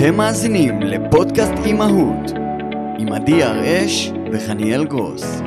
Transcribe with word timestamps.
אתם 0.00 0.16
מאזינים 0.16 0.80
לפודקאסט 0.80 1.52
אימהות 1.64 2.30
עם 2.98 3.12
עדי 3.12 3.42
הראש 3.42 4.10
וחניאל 4.32 4.84
גרוס. 4.84 5.40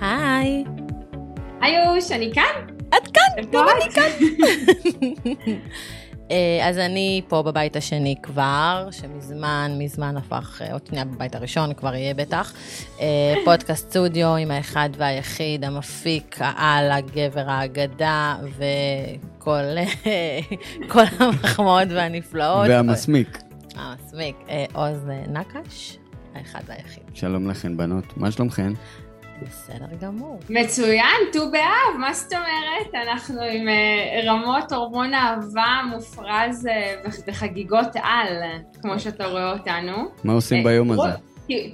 היי. 0.00 0.64
היוש, 1.60 2.12
אני 2.12 2.32
כאן. 2.34 2.76
את 2.88 3.08
כאן, 3.14 3.44
גם? 3.52 3.66
אני 3.82 3.90
כאן. 3.90 4.10
אה, 6.34 6.68
אז 6.68 6.78
אני 6.78 7.22
פה 7.28 7.42
בבית 7.42 7.76
השני 7.76 8.14
כבר, 8.22 8.88
שמזמן, 8.90 9.72
מזמן 9.78 10.16
הפך, 10.16 10.62
אה, 10.62 10.72
עוד 10.72 10.86
שנייה 10.86 11.04
בבית 11.04 11.34
הראשון, 11.34 11.74
כבר 11.74 11.94
יהיה 11.94 12.14
בטח. 12.14 12.52
אה, 13.00 13.34
פודקאסט 13.44 13.90
סטודיו 13.90 14.36
עם 14.36 14.50
האחד 14.50 14.88
והיחיד, 14.96 15.64
המפיק, 15.64 16.36
העל, 16.40 16.90
הגבר, 16.90 17.50
האגדה, 17.50 18.36
וכל 18.56 19.62
כל 20.92 21.02
המחמאות 21.18 21.88
והנפלאות. 21.90 22.68
והמסמיק. 22.68 23.38
המסמיק. 23.76 24.36
עוז 24.72 24.98
נקש, 25.28 25.98
האחד 26.34 26.60
והיחיד. 26.66 27.02
שלום 27.14 27.50
לכן 27.50 27.76
בנות, 27.76 28.16
מה 28.16 28.30
שלומכן? 28.30 28.72
בסדר 29.48 29.86
גמור. 30.00 30.40
מצוין, 30.50 31.04
ט"ו 31.32 31.50
באב, 31.50 31.98
מה 32.00 32.14
זאת 32.14 32.32
אומרת? 32.32 33.06
אנחנו 33.08 33.40
עם 33.42 33.68
אה, 33.68 34.20
רמות 34.32 34.72
הורמון 34.72 35.14
אהבה 35.14 35.80
מופרז 35.90 36.66
אה, 36.66 36.94
וח- 37.04 37.14
וחגיגות 37.26 37.88
על, 38.02 38.42
כמו 38.82 39.00
שאתה 39.00 39.26
רואה 39.26 39.52
אותנו. 39.52 39.96
מה 40.24 40.32
עושים 40.32 40.58
אה, 40.58 40.64
ביום 40.64 40.90
הזה? 40.90 41.02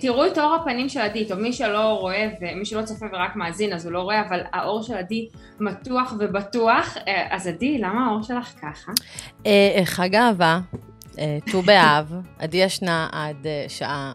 תראו 0.00 0.26
את 0.26 0.38
אור 0.38 0.54
הפנים 0.54 0.88
של 0.88 1.00
עדי, 1.00 1.28
טוב 1.28 1.38
מי 1.38 1.52
שלא 1.52 1.98
רואה 2.00 2.28
ומי 2.40 2.64
שלא 2.64 2.82
צופה 2.82 3.06
ורק 3.12 3.36
מאזין 3.36 3.72
אז 3.72 3.86
הוא 3.86 3.92
לא 3.92 4.00
רואה, 4.00 4.20
אבל 4.28 4.40
האור 4.52 4.82
של 4.82 4.94
עדי 4.94 5.28
מתוח 5.60 6.14
ובטוח. 6.18 6.96
אה, 7.08 7.26
אז 7.30 7.46
עדי, 7.46 7.78
למה 7.78 8.06
האור 8.06 8.22
שלך 8.22 8.52
ככה? 8.62 8.92
אה, 9.46 9.80
חג 9.84 10.14
אהבה, 10.14 10.58
אה, 11.18 11.38
ט"ו 11.50 11.62
באב, 11.62 12.12
עדי 12.38 12.56
ישנה 12.56 13.08
עד 13.12 13.46
אה, 13.46 13.64
שעה 13.68 14.12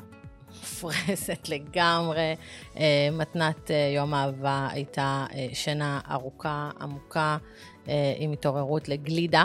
מופרזת 0.85 1.49
לגמרי. 1.53 2.35
אה, 2.77 3.09
מתנת 3.11 3.71
אה, 3.71 3.91
יום 3.95 4.13
האהבה 4.13 4.67
הייתה 4.71 5.25
אה, 5.33 5.47
שינה 5.53 5.99
ארוכה, 6.11 6.69
עמוקה, 6.81 7.37
עם 8.17 8.31
התעוררות 8.31 8.89
לגלידה. 8.89 9.43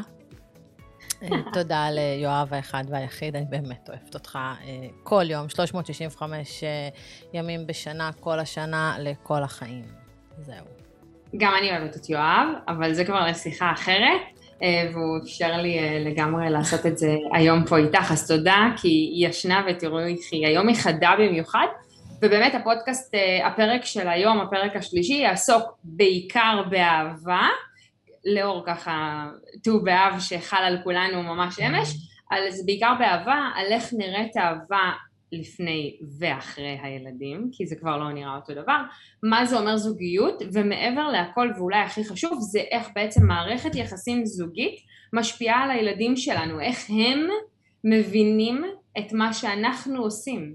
תודה 1.54 1.90
ליואב 1.90 2.54
האחד 2.54 2.84
והיחיד, 2.88 3.36
אני 3.36 3.44
באמת 3.48 3.88
אוהבת 3.88 4.14
אותך 4.14 4.38
כל 5.02 5.24
יום, 5.30 5.48
365 5.48 6.64
אה, 6.64 6.88
ימים 7.32 7.66
בשנה, 7.66 8.10
כל 8.20 8.38
השנה, 8.38 8.96
לכל 8.98 9.42
החיים. 9.42 9.84
זהו. 10.38 10.64
גם 11.36 11.52
אני 11.58 11.70
אוהבת 11.70 11.96
את 11.96 12.10
יואב, 12.10 12.48
אבל 12.68 12.94
זה 12.94 13.04
כבר 13.04 13.26
לשיחה 13.26 13.72
אחרת, 13.72 14.39
והוא 14.92 15.18
אפשר 15.24 15.56
לי 15.56 15.78
אה, 15.78 15.98
לגמרי 16.04 16.50
לעשות 16.50 16.86
את 16.86 16.98
זה 16.98 17.16
היום 17.32 17.64
פה 17.64 17.76
איתך, 17.76 18.12
אז 18.12 18.28
תודה, 18.28 18.68
כי 18.76 18.88
היא 18.88 19.28
ישנה 19.28 19.64
ותראו 19.68 19.98
איך 20.00 20.20
היא, 20.32 20.46
היום 20.46 20.68
היא 20.68 20.76
חדה 20.76 21.14
במיוחד, 21.18 21.66
ובאמת 22.22 22.54
הפודקאסט, 22.54 23.14
אה, 23.14 23.46
הפרק 23.46 23.84
של 23.84 24.08
היום, 24.08 24.40
הפרק 24.40 24.76
השלישי, 24.76 25.14
יעסוק 25.14 25.62
בעיקר 25.84 26.62
באהבה, 26.70 27.48
לאור 28.24 28.62
ככה 28.66 29.26
ט"ו 29.64 29.80
באב 29.80 30.20
שחל 30.20 30.62
על 30.62 30.78
כולנו 30.84 31.22
ממש 31.22 31.60
אמש, 31.60 31.88
אז 32.30 32.66
בעיקר 32.66 32.92
באהבה, 32.98 33.48
על 33.54 33.66
איך 33.72 33.92
נראית 33.92 34.36
אהבה 34.36 34.90
לפני 35.32 35.96
ואחרי 36.18 36.78
הילדים, 36.82 37.48
כי 37.52 37.66
זה 37.66 37.76
כבר 37.76 37.96
לא 37.96 38.12
נראה 38.12 38.36
אותו 38.36 38.54
דבר, 38.54 38.82
מה 39.22 39.46
זה 39.46 39.58
אומר 39.58 39.76
זוגיות, 39.76 40.42
ומעבר 40.52 41.08
להכל 41.08 41.50
ואולי 41.56 41.78
הכי 41.78 42.04
חשוב, 42.04 42.38
זה 42.40 42.60
איך 42.70 42.88
בעצם 42.94 43.26
מערכת 43.26 43.74
יחסים 43.74 44.26
זוגית 44.26 44.80
משפיעה 45.12 45.64
על 45.64 45.70
הילדים 45.70 46.16
שלנו, 46.16 46.60
איך 46.60 46.90
הם 46.90 47.28
מבינים 47.84 48.64
את 48.98 49.12
מה 49.12 49.32
שאנחנו 49.32 50.02
עושים 50.02 50.54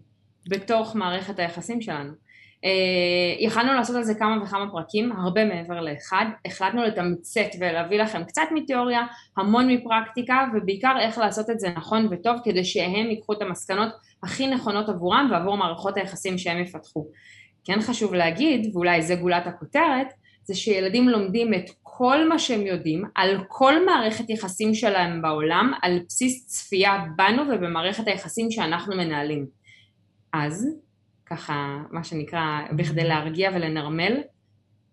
בתוך 0.50 0.96
מערכת 0.96 1.40
היחסים 1.40 1.82
שלנו. 1.82 2.25
אה, 2.66 3.36
יכלנו 3.40 3.74
לעשות 3.74 3.96
על 3.96 4.04
זה 4.04 4.16
כמה 4.16 4.44
וכמה 4.44 4.72
פרקים, 4.72 5.12
הרבה 5.12 5.46
מעבר 5.46 5.82
לאחד, 5.82 6.26
החלטנו 6.46 6.84
לתמצת 6.84 7.50
ולהביא 7.60 8.02
לכם 8.02 8.24
קצת 8.24 8.42
מתיאוריה, 8.54 9.06
המון 9.38 9.68
מפרקטיקה, 9.72 10.48
ובעיקר 10.54 10.96
איך 11.00 11.18
לעשות 11.18 11.50
את 11.50 11.60
זה 11.60 11.70
נכון 11.70 12.08
וטוב, 12.12 12.36
כדי 12.44 12.64
שהם 12.66 13.10
ייקחו 13.10 13.34
את 13.34 13.42
המסקנות 13.42 13.90
הכי 14.24 14.48
נכונות 14.48 14.90
עבורם 14.90 15.28
ועבור 15.32 15.58
מערכות 15.58 15.98
היחסים 15.98 16.38
שהם 16.38 16.62
יפתחו. 16.62 17.08
כן 17.64 17.82
חשוב 17.82 18.14
להגיד, 18.14 18.76
ואולי 18.76 19.02
זה 19.02 19.16
גולת 19.16 19.48
הכותרת, 19.48 20.08
זה 20.44 20.56
שילדים 20.56 21.10
לומדים 21.10 21.54
את 21.54 21.70
כל 21.84 22.30
מה 22.30 22.40
שהם 22.40 22.62
יודעים 22.62 23.04
על 23.16 23.44
כל 23.48 23.86
מערכת 23.86 24.30
יחסים 24.30 24.74
שלהם 24.74 25.22
בעולם, 25.22 25.74
על 25.82 26.00
בסיס 26.08 26.48
צפייה 26.48 27.06
בנו 27.16 27.42
ובמערכת 27.42 28.08
היחסים 28.08 28.52
שאנחנו 28.52 28.96
מנהלים. 28.96 29.46
אז, 30.34 30.68
ככה, 31.26 31.84
מה 31.92 32.04
שנקרא, 32.04 32.62
בכדי 32.78 33.04
להרגיע 33.04 33.52
ולנרמל, 33.56 34.22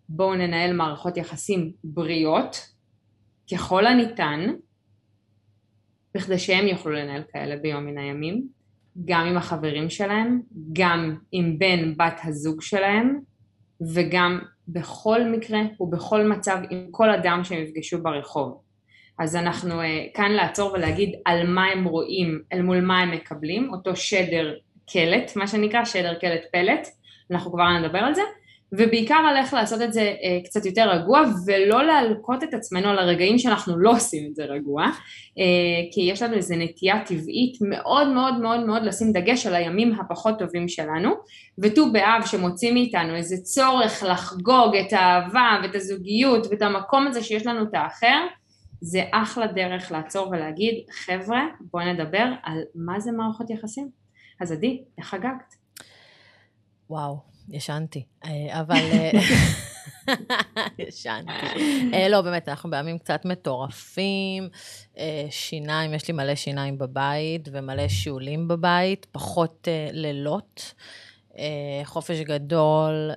בואו 0.09 0.35
ננהל 0.35 0.73
מערכות 0.73 1.17
יחסים 1.17 1.73
בריאות, 1.85 2.57
ככל 3.53 3.87
הניתן, 3.87 4.41
בכדי 6.15 6.39
שהם 6.39 6.67
יוכלו 6.67 6.93
לנהל 6.93 7.23
כאלה 7.33 7.57
ביום 7.57 7.87
מן 7.87 7.99
הימים, 7.99 8.49
גם 9.05 9.27
עם 9.27 9.37
החברים 9.37 9.91
שלהם, 9.91 10.41
גם 10.73 11.17
עם 11.33 11.59
בן 11.59 11.95
בת 11.97 12.21
הזוג 12.25 12.63
שלהם, 12.63 13.21
וגם 13.95 14.39
בכל 14.69 15.25
מקרה 15.25 15.61
ובכל 15.81 16.27
מצב 16.27 16.59
עם 16.71 16.87
כל 16.91 17.11
אדם 17.11 17.41
שהם 17.45 17.63
יפגשו 17.63 18.03
ברחוב. 18.03 18.61
אז 19.19 19.37
אנחנו 19.37 19.81
uh, 19.83 19.85
כאן 20.15 20.31
לעצור 20.31 20.73
ולהגיד 20.73 21.15
על 21.25 21.47
מה 21.47 21.65
הם 21.65 21.85
רואים, 21.85 22.43
אל 22.53 22.63
מול 22.63 22.81
מה 22.81 23.01
הם 23.01 23.11
מקבלים, 23.11 23.73
אותו 23.73 23.97
שדר 23.97 24.55
קלט, 24.93 25.37
מה 25.37 25.47
שנקרא 25.47 25.85
שדר 25.85 26.15
קלט 26.15 26.43
פלט, 26.53 26.89
אנחנו 27.31 27.53
כבר 27.53 27.79
נדבר 27.79 27.99
על 27.99 28.15
זה, 28.15 28.23
ובעיקר 28.73 29.15
על 29.15 29.37
איך 29.37 29.55
לעשות 29.55 29.83
את 29.83 29.93
זה 29.93 30.15
uh, 30.21 30.45
קצת 30.45 30.67
יותר 30.67 30.91
רגוע 30.91 31.23
ולא 31.47 31.85
להלקות 31.85 32.43
את 32.43 32.55
עצמנו 32.55 32.89
על 32.89 32.99
הרגעים 32.99 33.39
שאנחנו 33.39 33.79
לא 33.79 33.91
עושים 33.91 34.31
את 34.31 34.35
זה 34.35 34.45
רגוע, 34.45 34.85
uh, 34.85 35.93
כי 35.93 36.01
יש 36.01 36.23
לנו 36.23 36.35
איזו 36.35 36.55
נטייה 36.59 37.05
טבעית 37.05 37.59
מאוד 37.61 38.09
מאוד 38.09 38.41
מאוד 38.41 38.67
מאוד 38.67 38.83
לשים 38.83 39.13
דגש 39.13 39.47
על 39.47 39.55
הימים 39.55 40.01
הפחות 40.01 40.39
טובים 40.39 40.69
שלנו, 40.69 41.11
וט"ו 41.59 41.93
באב 41.93 42.27
שמוציא 42.27 42.73
מאיתנו 42.73 43.15
איזה 43.15 43.37
צורך 43.37 44.03
לחגוג 44.09 44.77
את 44.77 44.93
האהבה 44.93 45.61
ואת 45.63 45.75
הזוגיות 45.75 46.47
ואת 46.51 46.63
המקום 46.63 47.07
הזה 47.07 47.23
שיש 47.23 47.47
לנו 47.47 47.63
את 47.63 47.75
האחר, 47.75 48.27
זה 48.81 49.03
אחלה 49.13 49.47
דרך 49.47 49.93
לעצור 49.93 50.29
ולהגיד, 50.29 50.75
חבר'ה, 50.91 51.43
בואו 51.61 51.93
נדבר 51.93 52.25
על 52.43 52.59
מה 52.75 53.01
זה 53.01 53.13
מערכות 53.13 53.51
יחסים. 53.51 54.02
אז 54.43 54.53
עדי, 54.53 54.83
איך 54.99 55.07
חגגת? 55.07 55.55
וואו, 56.91 57.21
ישנתי. 57.49 58.05
אה, 58.25 58.61
אבל... 58.61 58.77
אה, 58.77 59.11
ישנתי. 60.79 61.33
אה, 61.95 62.09
לא, 62.09 62.21
באמת, 62.21 62.49
אנחנו 62.49 62.71
בימים 62.71 62.99
קצת 62.99 63.25
מטורפים. 63.25 64.49
שיניים, 65.31 65.95
יש 65.95 66.09
לי 66.09 66.15
מלא 66.15 66.35
שיניים 66.35 66.79
בבית 66.79 67.49
ומלא 67.53 67.89
שיעולים 67.89 68.49
בבית, 68.49 69.07
פחות 69.13 69.69
לילות. 69.93 70.75
חופש 71.85 72.21
גדול 72.21 73.11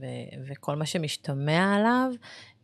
ו- 0.00 0.46
וכל 0.48 0.76
מה 0.76 0.86
שמשתמע 0.86 1.76
עליו. 1.76 2.12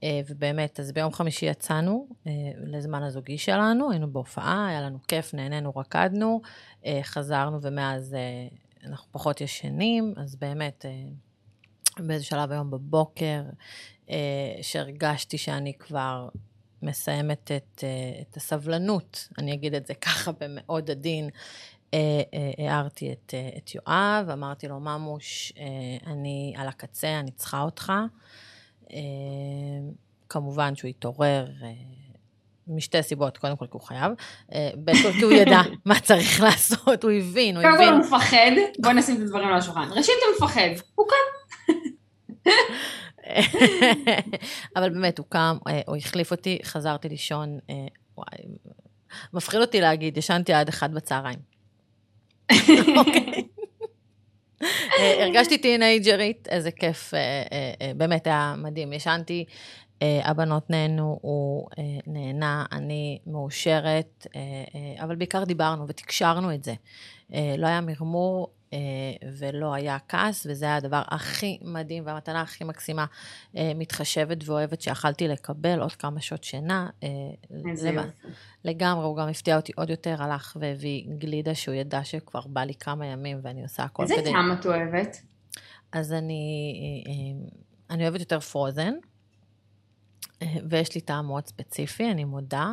אה, 0.03 0.21
ובאמת, 0.29 0.81
אז 0.81 0.93
ביום 0.93 1.13
חמישי 1.13 1.47
יצאנו 1.47 2.07
אה, 2.27 2.33
לזמן 2.57 3.03
הזוגי 3.03 3.39
שלנו, 3.39 3.91
היינו 3.91 4.13
בהופעה, 4.13 4.69
היה 4.69 4.81
לנו 4.81 4.99
כיף, 5.09 5.35
נהנינו, 5.35 5.77
רקדנו, 5.77 6.41
אה, 6.87 7.01
חזרנו 7.03 7.63
ומאז 7.63 8.17
אנחנו 8.85 9.13
פחות 9.13 9.41
ישנים, 9.41 10.15
אז 10.17 10.37
באמת, 10.37 10.85
באיזה 11.99 12.25
שלב 12.25 12.53
היום 12.53 12.71
בבוקר, 12.71 13.43
שהרגשתי 14.63 15.39
שאני 15.39 15.73
כבר 15.79 16.29
מסיימת 16.83 17.53
את, 17.53 17.85
את 18.21 18.37
הסבלנות, 18.37 19.29
אני 19.39 19.55
אגיד 19.55 19.75
את 19.75 19.87
זה 19.87 19.95
ככה 20.07 20.31
במאוד 20.41 20.91
עדין, 20.91 21.31
הערתי 22.59 23.13
את, 23.13 23.35
את 23.57 23.75
יואב, 23.75 24.31
אמרתי 24.33 24.69
לו, 24.69 24.81
ממוש, 24.81 25.53
אני 26.07 26.55
על 26.57 26.69
הקצה, 26.69 27.21
אני 27.21 27.31
צריכה 27.31 27.63
אותך. 27.63 27.93
אה, 28.93 28.99
כמובן 30.29 30.77
שהוא 30.77 30.89
התעורר 30.89 31.47
אה, 31.63 31.69
משתי 32.67 33.03
סיבות, 33.03 33.39
קודם 33.39 33.57
כל 33.57 33.65
כי 33.65 33.71
הוא 33.73 33.81
חייב, 33.81 34.13
אה, 34.55 34.71
ב' 34.85 34.93
כל 35.03 35.13
כי 35.13 35.23
הוא 35.23 35.33
ידע 35.33 35.61
מה 35.85 36.01
צריך 36.01 36.41
לעשות, 36.41 37.05
הוא 37.05 37.11
הבין, 37.11 37.57
הוא 37.57 37.65
קודם 37.65 37.77
כל 37.77 37.83
הבין. 37.83 37.95
הוא 37.95 38.01
מפחד, 38.01 38.51
בואו 38.79 38.93
נשים 38.93 39.17
את 39.17 39.21
הדברים 39.21 39.49
על 39.49 39.55
השולחן. 39.55 39.89
ראשית 39.91 40.15
הוא 40.27 40.47
מפחד, 40.47 40.69
הוא 40.95 41.07
כאן. 41.09 41.75
אבל 44.77 44.91
באמת, 44.91 45.19
הוא 45.19 45.27
קם, 45.29 45.57
הוא 45.87 45.97
החליף 45.97 46.31
אותי, 46.31 46.59
חזרתי 46.65 47.09
לישון, 47.09 47.59
וואי, 48.17 48.49
מפחיד 49.33 49.61
אותי 49.61 49.81
להגיד, 49.81 50.17
ישנתי 50.17 50.53
עד 50.53 50.69
אחד 50.69 50.95
בצהריים. 50.95 51.39
אה, 54.63 55.25
הרגשתי 55.25 55.59
טינג'רית, 55.59 56.49
איזה 56.51 56.71
כיף, 56.71 57.15
אה, 57.15 57.19
אה, 57.53 57.93
באמת 57.97 58.27
היה 58.27 58.55
מדהים. 58.59 58.93
ישנתי 58.93 59.45
הבנות 60.01 60.71
נהנו, 60.71 61.19
הוא 61.23 61.69
נהנה, 62.07 62.65
אני 62.73 63.19
מאושרת, 63.27 64.27
אבל 65.01 65.17
בעיקר 65.17 65.45
דיברנו 65.45 65.89
ותקשרנו 65.89 66.55
את 66.55 66.65
זה. 66.65 66.75
לא 67.31 67.67
היה 67.67 67.81
מרמור, 67.81 68.49
ולא 69.39 69.75
היה 69.75 69.99
כעס, 70.09 70.47
וזה 70.51 70.65
היה 70.65 70.77
הדבר 70.77 71.03
הכי 71.07 71.59
מדהים 71.63 72.07
והמתנה 72.07 72.41
הכי 72.41 72.65
מקסימה, 72.65 73.07
אה, 73.57 73.73
מתחשבת 73.75 74.49
ואוהבת 74.49 74.81
שיכלתי 74.81 75.29
לקבל, 75.29 75.81
עוד 75.81 75.93
כמה 75.93 76.21
שעות 76.21 76.45
שינה. 76.45 76.91
אה, 77.03 77.09
איזה 77.71 77.89
יופי. 77.89 78.09
לגמרי, 78.65 79.05
הוא 79.05 79.17
גם 79.17 79.29
הפתיע 79.29 79.57
אותי 79.57 79.73
עוד 79.77 79.91
יותר, 79.91 80.23
הלך 80.23 80.57
והביא 80.61 81.05
גלידה 81.19 81.55
שהוא 81.55 81.75
ידע 81.75 82.05
שכבר 82.05 82.47
בא 82.47 82.61
לי 82.61 82.75
כמה 82.75 83.07
ימים 83.07 83.41
ואני 83.43 83.63
עושה 83.63 83.83
הכל 83.83 84.05
כדי... 84.05 84.15
איזה 84.15 84.31
טעם 84.31 84.53
את 84.53 84.67
אוהבת? 84.67 85.23
אז 85.93 86.13
אני, 86.13 87.05
אני 87.91 88.03
אוהבת 88.03 88.21
יותר 88.21 88.41
פרוזן, 88.41 88.95
ויש 90.71 90.95
לי 90.95 91.01
טעם 91.01 91.27
מאוד 91.27 91.47
ספציפי, 91.47 92.11
אני 92.11 92.25
מודה. 92.25 92.73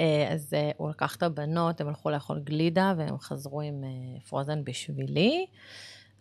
אה, 0.00 0.32
אז 0.32 0.54
אה, 0.54 0.70
הוא 0.76 0.90
לקח 0.90 1.16
את 1.16 1.22
הבנות, 1.22 1.80
הם 1.80 1.88
הלכו 1.88 2.10
לאכול 2.10 2.40
גלידה 2.44 2.94
והם 2.96 3.18
חזרו 3.18 3.60
עם 3.60 3.84
אה, 3.84 4.20
פרוזן 4.28 4.64
בשבילי. 4.64 5.46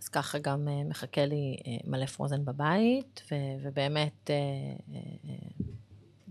אז 0.02 0.08
ככה 0.08 0.40
גם 0.40 0.68
מחכה 0.90 1.26
לי 1.26 1.58
מלא 1.88 2.06
פרוזן 2.06 2.46
בבית, 2.46 3.22
ו- 3.32 3.36
ובאמת, 3.64 4.30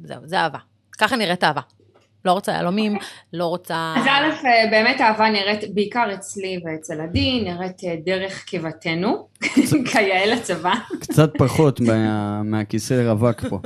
זהו, 0.05 0.21
זה 0.25 0.41
אהבה. 0.41 0.59
ככה 0.99 1.17
נראית 1.17 1.45
אהבה. 1.45 1.61
לא 2.25 2.33
רוצה 2.33 2.53
יהלומים, 2.53 2.97
okay. 2.97 3.03
לא 3.33 3.47
רוצה... 3.47 3.95
אז 3.97 4.07
א', 4.07 4.47
באמת 4.71 5.01
אהבה 5.01 5.31
נראית, 5.31 5.75
בעיקר 5.75 6.15
אצלי 6.15 6.61
ואצל 6.65 7.01
עדי, 7.01 7.43
נראית 7.45 7.83
דרך 8.05 8.45
קיבתנו, 8.45 9.29
כיאה 9.93 10.27
לצבא. 10.27 10.75
קצת 11.01 11.31
פחות 11.39 11.81
מה, 11.81 12.43
מהכיסא 12.43 12.95
רווק 12.95 13.45
פה. 13.49 13.61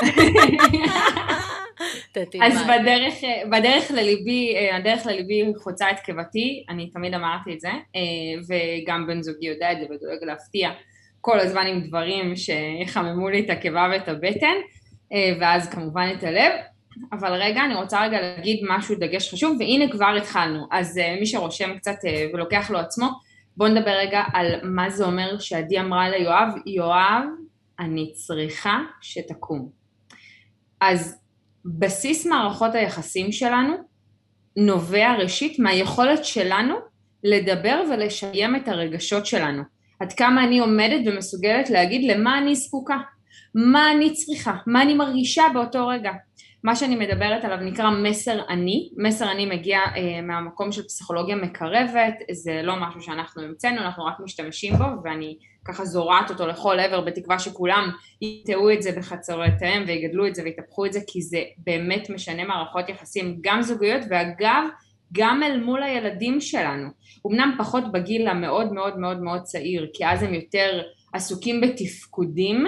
אז 2.42 2.62
בדרך, 2.62 3.14
בדרך 3.50 3.90
לליבי, 3.90 4.54
אה, 4.56 4.76
הדרך 4.76 5.06
לליבי 5.06 5.52
חוצה 5.56 5.90
את 5.90 6.00
קיבתי, 6.00 6.64
אני 6.68 6.90
תמיד 6.90 7.14
אמרתי 7.14 7.54
את 7.54 7.60
זה, 7.60 7.68
אה, 7.68 8.02
וגם 8.48 9.06
בן 9.06 9.22
זוגי 9.22 9.46
יודע 9.46 9.72
את 9.72 9.78
זה 9.78 9.84
ודואג 9.84 10.24
להפתיע 10.24 10.70
כל 11.20 11.40
הזמן 11.40 11.66
עם 11.66 11.80
דברים 11.80 12.36
שיחממו 12.36 13.28
לי 13.28 13.40
את 13.44 13.50
הקיבה 13.50 13.88
ואת 13.92 14.08
הבטן, 14.08 14.56
אה, 15.12 15.32
ואז 15.40 15.68
כמובן 15.68 16.12
את 16.18 16.24
הלב. 16.24 16.52
אבל 17.12 17.32
רגע, 17.32 17.64
אני 17.64 17.74
רוצה 17.74 18.02
רגע 18.02 18.20
להגיד 18.20 18.60
משהו, 18.68 18.94
דגש 18.94 19.32
חשוב, 19.32 19.56
והנה 19.60 19.92
כבר 19.92 20.14
התחלנו. 20.16 20.66
אז 20.70 21.00
מי 21.20 21.26
שרושם 21.26 21.76
קצת 21.76 21.96
ולוקח 22.32 22.70
לו 22.70 22.78
עצמו, 22.78 23.08
בואו 23.56 23.68
נדבר 23.68 23.90
רגע 23.90 24.22
על 24.32 24.46
מה 24.62 24.90
זה 24.90 25.04
אומר 25.04 25.38
שעדי 25.38 25.80
אמרה 25.80 26.08
ליואב, 26.08 26.48
יואב, 26.66 27.24
אני 27.80 28.12
צריכה 28.12 28.78
שתקום. 29.00 29.68
אז 30.80 31.20
בסיס 31.64 32.26
מערכות 32.26 32.74
היחסים 32.74 33.32
שלנו 33.32 33.74
נובע 34.56 35.14
ראשית 35.18 35.58
מהיכולת 35.58 36.24
שלנו 36.24 36.74
לדבר 37.24 37.82
ולשיים 37.90 38.56
את 38.56 38.68
הרגשות 38.68 39.26
שלנו. 39.26 39.62
עד 40.00 40.12
כמה 40.12 40.44
אני 40.44 40.58
עומדת 40.58 41.00
ומסוגלת 41.06 41.70
להגיד 41.70 42.10
למה 42.10 42.38
אני 42.38 42.54
זקוקה, 42.54 42.98
מה 43.54 43.92
אני 43.92 44.12
צריכה, 44.12 44.56
מה 44.66 44.82
אני 44.82 44.94
מרגישה 44.94 45.44
באותו 45.54 45.86
רגע. 45.86 46.12
מה 46.64 46.76
שאני 46.76 46.96
מדברת 46.96 47.44
עליו 47.44 47.58
נקרא 47.60 47.90
מסר 47.90 48.40
אני, 48.48 48.90
מסר 48.96 49.32
אני 49.32 49.46
מגיע 49.46 49.78
אה, 49.78 50.22
מהמקום 50.22 50.72
של 50.72 50.82
פסיכולוגיה 50.82 51.36
מקרבת, 51.36 52.14
זה 52.32 52.60
לא 52.62 52.74
משהו 52.76 53.00
שאנחנו 53.00 53.42
המצאנו, 53.42 53.80
אנחנו 53.80 54.04
רק 54.04 54.14
משתמשים 54.24 54.74
בו 54.74 54.84
ואני 55.04 55.38
ככה 55.64 55.84
זורעת 55.84 56.30
אותו 56.30 56.46
לכל 56.46 56.80
עבר 56.80 57.00
בתקווה 57.00 57.38
שכולם 57.38 57.90
יטעו 58.22 58.70
את 58.72 58.82
זה 58.82 58.92
בחצורותיהם 58.92 59.84
ויגדלו 59.86 60.26
את 60.26 60.34
זה 60.34 60.42
ויטפחו 60.42 60.86
את 60.86 60.92
זה 60.92 61.00
כי 61.06 61.22
זה 61.22 61.42
באמת 61.58 62.10
משנה 62.10 62.44
מערכות 62.44 62.88
יחסים 62.88 63.38
גם 63.40 63.62
זוגיות 63.62 64.02
ואגב 64.10 64.64
גם 65.12 65.42
אל 65.42 65.60
מול 65.60 65.82
הילדים 65.82 66.40
שלנו. 66.40 66.88
אמנם 67.26 67.54
פחות 67.58 67.92
בגיל 67.92 68.28
המאוד 68.28 68.72
מאוד 68.72 68.98
מאוד 68.98 69.20
מאוד 69.20 69.42
צעיר 69.42 69.86
כי 69.94 70.06
אז 70.06 70.22
הם 70.22 70.34
יותר 70.34 70.82
עסוקים 71.12 71.60
בתפקודים 71.60 72.66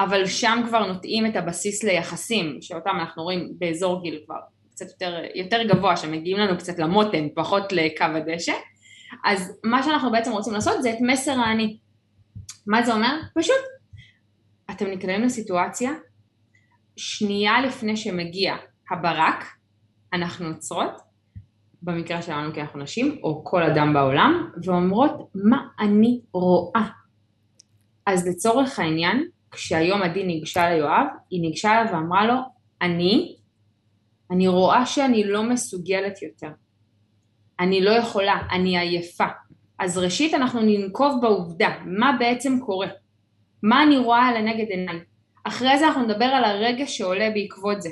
אבל 0.00 0.26
שם 0.26 0.62
כבר 0.68 0.86
נוטעים 0.86 1.26
את 1.26 1.36
הבסיס 1.36 1.84
ליחסים 1.84 2.58
שאותם 2.60 2.96
אנחנו 3.00 3.22
רואים 3.22 3.52
באזור 3.58 4.02
גיל 4.02 4.20
כבר 4.26 4.38
קצת 4.70 4.86
יותר, 4.90 5.20
יותר 5.34 5.62
גבוה 5.62 5.96
שמגיעים 5.96 6.38
לנו 6.38 6.58
קצת 6.58 6.78
למותן 6.78 7.28
פחות 7.34 7.72
לקו 7.72 8.04
הדשא. 8.04 8.52
אז 9.24 9.60
מה 9.64 9.82
שאנחנו 9.82 10.12
בעצם 10.12 10.32
רוצים 10.32 10.52
לעשות 10.52 10.82
זה 10.82 10.90
את 10.90 10.96
מסר 11.00 11.32
האני 11.32 11.76
מה 12.66 12.82
זה 12.82 12.94
אומר? 12.94 13.20
פשוט, 13.34 13.56
אתם 14.70 14.86
נקראים 14.86 15.22
לסיטואציה, 15.22 15.90
שנייה 16.96 17.60
לפני 17.60 17.96
שמגיע 17.96 18.54
הברק, 18.90 19.44
אנחנו 20.12 20.46
עוצרות, 20.46 21.00
במקרה 21.82 22.22
שלנו 22.22 22.54
כי 22.54 22.60
אנחנו 22.60 22.80
נשים, 22.80 23.18
או 23.22 23.44
כל 23.44 23.62
אדם 23.62 23.92
בעולם, 23.94 24.50
ואומרות 24.64 25.30
מה 25.34 25.68
אני 25.80 26.20
רואה. 26.32 26.88
אז 28.06 28.28
לצורך 28.28 28.78
העניין, 28.78 29.28
כשהיום 29.50 30.02
עדי 30.02 30.24
ניגשה 30.24 30.70
ליואב, 30.70 31.06
היא 31.30 31.40
ניגשה 31.40 31.80
אליו 31.80 31.92
ואמרה 31.92 32.26
לו, 32.26 32.34
אני, 32.82 33.36
אני 34.30 34.48
רואה 34.48 34.86
שאני 34.86 35.24
לא 35.24 35.42
מסוגלת 35.42 36.22
יותר. 36.22 36.50
אני 37.60 37.80
לא 37.80 37.90
יכולה, 37.90 38.40
אני 38.50 38.78
עייפה. 38.78 39.26
אז 39.78 39.98
ראשית 39.98 40.34
אנחנו 40.34 40.60
ננקוב 40.60 41.18
בעובדה, 41.22 41.68
מה 41.84 42.16
בעצם 42.18 42.58
קורה, 42.66 42.88
מה 43.62 43.82
אני 43.82 43.96
רואה 43.96 44.32
לנגד 44.32 44.66
עיניי. 44.68 45.00
אחרי 45.44 45.78
זה 45.78 45.86
אנחנו 45.86 46.02
נדבר 46.02 46.24
על 46.24 46.44
הרגש 46.44 46.98
שעולה 46.98 47.30
בעקבות 47.30 47.82
זה. 47.82 47.90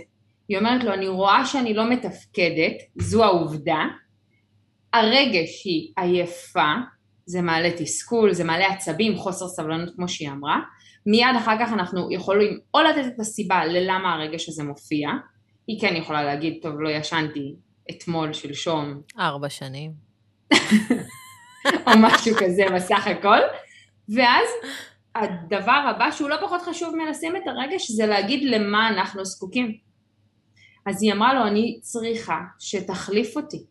היא 0.49 0.59
אומרת 0.59 0.85
לו, 0.85 0.95
אני 0.95 1.09
רואה 1.09 1.47
שאני 1.47 1.75
לא 1.75 1.91
מתפקדת, 1.91 2.77
זו 2.97 3.25
העובדה. 3.25 3.85
הרגש 4.93 5.65
היא 5.65 5.93
עייפה, 5.97 6.73
זה 7.27 7.43
מעלה 7.43 7.71
תסכול, 7.77 8.33
זה 8.33 8.45
מעלה 8.45 8.67
עצבים, 8.67 9.17
חוסר 9.17 9.49
סבלנות 9.49 9.95
כמו 9.97 10.09
שהיא 10.09 10.31
אמרה. 10.31 10.61
מיד 11.07 11.37
אחר 11.39 11.57
כך 11.61 11.73
אנחנו 11.73 12.13
יכולים 12.13 12.59
או 12.75 12.81
לתת 12.81 13.07
את 13.15 13.21
הסיבה 13.21 13.65
ללמה 13.65 14.15
הרגש 14.15 14.49
הזה 14.49 14.65
מופיע, 14.65 15.11
היא 15.67 15.81
כן 15.81 15.97
יכולה 15.97 16.25
להגיד, 16.25 16.59
טוב, 16.63 16.81
לא 16.81 16.89
ישנתי 16.89 17.55
אתמול, 17.91 18.33
שלשום. 18.33 19.01
ארבע 19.19 19.49
שנים. 19.49 19.93
או 21.87 21.93
משהו 21.99 22.37
כזה 22.39 22.65
בסך 22.75 23.07
הכל, 23.07 23.39
ואז 24.09 24.49
הדבר 25.15 25.83
הבא 25.91 26.11
שהוא 26.11 26.29
לא 26.29 26.37
פחות 26.41 26.63
חשוב 26.63 26.97
מלשים 26.97 27.37
את 27.37 27.43
הרגש 27.47 27.91
זה 27.91 28.07
להגיד 28.07 28.43
למה 28.43 28.89
אנחנו 28.89 29.25
זקוקים. 29.25 29.77
אז 30.87 31.03
היא 31.03 31.13
אמרה 31.13 31.35
לו 31.35 31.47
אני 31.47 31.79
צריכה 31.83 32.41
שתחליף 32.59 33.37
אותי. 33.37 33.65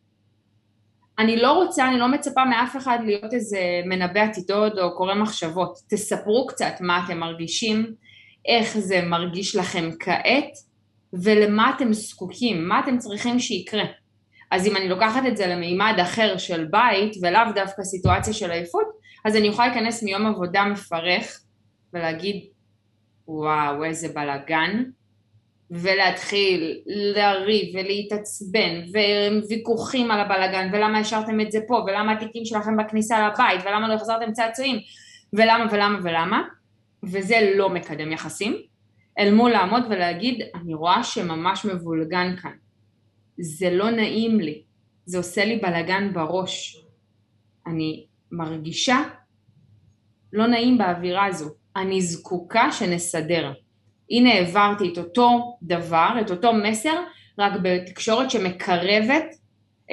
אני 1.20 1.38
לא 1.38 1.52
רוצה, 1.52 1.88
אני 1.88 2.00
לא 2.00 2.08
מצפה 2.08 2.46
מאף 2.46 2.76
אחד 2.78 3.00
להיות 3.06 3.34
איזה 3.34 3.60
מנבא 3.86 4.20
עתידות 4.20 4.78
או 4.78 4.96
קורא 4.98 5.16
מחשבות. 5.16 5.80
תספרו 5.90 6.48
קצת 6.48 6.74
מה 6.80 7.06
אתם 7.06 7.18
מרגישים, 7.18 7.94
איך 8.46 8.78
זה 8.78 9.02
מרגיש 9.02 9.56
לכם 9.56 9.90
כעת 10.00 10.52
ולמה 11.14 11.74
אתם 11.76 11.94
זקוקים, 11.94 12.68
מה 12.68 12.80
אתם 12.80 12.98
צריכים 12.98 13.40
שיקרה. 13.40 13.84
אז 14.52 14.68
אם 14.68 14.76
אני 14.76 14.90
לוקחת 14.90 15.22
את 15.28 15.38
זה 15.38 15.48
למימד 15.48 15.96
אחר 16.02 16.38
של 16.38 16.66
בית 16.66 17.18
ולאו 17.22 17.52
דווקא 17.56 17.84
סיטואציה 17.84 18.34
של 18.34 18.52
עייפות, 18.52 18.88
אז 19.26 19.36
אני 19.36 19.48
יכולה 19.48 19.68
להיכנס 19.68 20.04
מיום 20.04 20.26
עבודה 20.26 20.66
מפרך 20.66 21.40
ולהגיד 21.94 22.46
וואו 23.28 23.84
איזה 23.84 24.08
בלאגן 24.08 24.84
ולהתחיל 25.72 26.82
לריב 26.86 27.76
ולהתעצבן 27.76 28.82
וויכוחים 29.48 30.12
על 30.12 30.20
הבלאגן 30.20 30.70
ולמה 30.74 31.00
השארתם 31.00 31.40
את 31.40 31.52
זה 31.52 31.60
פה 31.68 31.84
ולמה 31.88 32.12
התיקים 32.12 32.46
שלכם 32.46 32.78
בכניסה 32.78 33.28
לבית 33.28 33.62
ולמה 33.66 33.88
לא 33.88 33.94
החזרתם 33.94 34.32
צעצועים 34.32 34.80
ולמה 35.34 35.66
ולמה 35.72 36.00
ולמה? 36.04 36.42
וזה 37.04 37.52
לא 37.56 37.70
מקדם 37.70 38.12
יחסים 38.12 38.58
אל 39.20 39.34
מול 39.34 39.52
לעמוד 39.52 39.84
ולהגיד 39.90 40.42
אני 40.56 40.74
רואה 40.74 41.04
שממש 41.04 41.66
מבולגן 41.66 42.36
כאן 42.42 42.52
זה 43.38 43.70
לא 43.70 43.90
נעים 43.90 44.40
לי, 44.40 44.64
זה 45.06 45.18
עושה 45.18 45.46
לי 45.46 45.56
בלאגן 45.58 46.14
בראש. 46.14 46.84
אני 47.68 48.06
מרגישה 48.32 48.98
לא 50.34 50.48
נעים 50.48 50.78
באווירה 50.78 51.26
הזו, 51.26 51.50
אני 51.76 52.02
זקוקה 52.02 52.72
שנסדר. 52.72 53.54
הנה 54.12 54.34
העברתי 54.34 54.94
את 54.94 54.98
אותו 54.98 55.58
דבר, 55.62 56.10
את 56.22 56.32
אותו 56.32 56.54
מסר, 56.54 57.04
רק 57.40 57.54
בתקשורת 57.62 58.32
שמקרבת 58.32 59.26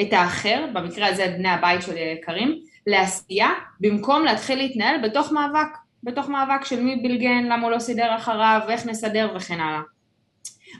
את 0.00 0.12
האחר, 0.12 0.66
במקרה 0.72 1.06
הזה 1.06 1.34
בני 1.38 1.48
הבית 1.48 1.82
שלי 1.82 2.00
היקרים, 2.00 2.60
לעשייה, 2.86 3.48
במקום 3.80 4.24
להתחיל 4.24 4.58
להתנהל 4.58 5.08
בתוך 5.08 5.32
מאבק, 5.32 5.68
בתוך 6.02 6.28
מאבק 6.28 6.64
של 6.64 6.82
מי 6.82 6.96
בלגן, 6.96 7.44
למה 7.44 7.62
הוא 7.62 7.70
לא 7.70 7.78
סידר 7.78 8.16
אחריו, 8.16 8.60
איך 8.68 8.86
נסדר 8.86 9.32
וכן 9.36 9.60
הלאה. 9.60 9.80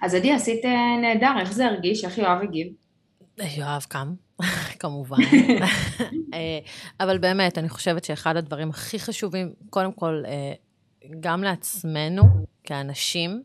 אז 0.01 0.15
עדי, 0.15 0.33
עשית 0.33 0.65
אה, 0.65 0.97
נהדר, 1.01 1.41
איך 1.41 1.53
זה 1.53 1.67
הרגיש? 1.67 2.05
איך 2.05 2.19
יואב 2.19 2.43
הגיב? 2.43 2.73
יואב 3.39 3.87
קם, 3.89 4.15
כמובן. 4.81 5.17
אה, 6.35 6.59
אבל 7.01 7.19
באמת, 7.19 7.59
אני 7.59 7.69
חושבת 7.69 8.05
שאחד 8.05 8.37
הדברים 8.37 8.71
הכי 8.71 8.99
חשובים, 8.99 9.53
קודם 9.71 9.93
כל, 9.93 10.23
אה, 10.27 10.53
גם 11.21 11.43
לעצמנו, 11.43 12.23
כאנשים, 12.65 13.43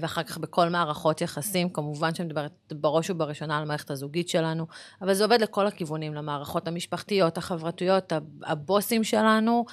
ואחר 0.00 0.22
כך 0.22 0.38
בכל 0.38 0.68
מערכות 0.68 1.20
יחסים, 1.20 1.68
כמובן 1.68 2.14
שאני 2.14 2.26
מדברת 2.26 2.52
בראש 2.72 3.10
ובראשונה 3.10 3.56
על 3.56 3.62
המערכת 3.62 3.90
הזוגית 3.90 4.28
שלנו, 4.28 4.66
אבל 5.02 5.14
זה 5.14 5.24
עובד 5.24 5.42
לכל 5.42 5.66
הכיוונים, 5.66 6.14
למערכות 6.14 6.68
המשפחתיות, 6.68 7.38
החברתיות, 7.38 8.12
הבוסים 8.44 9.04
שלנו, 9.04 9.64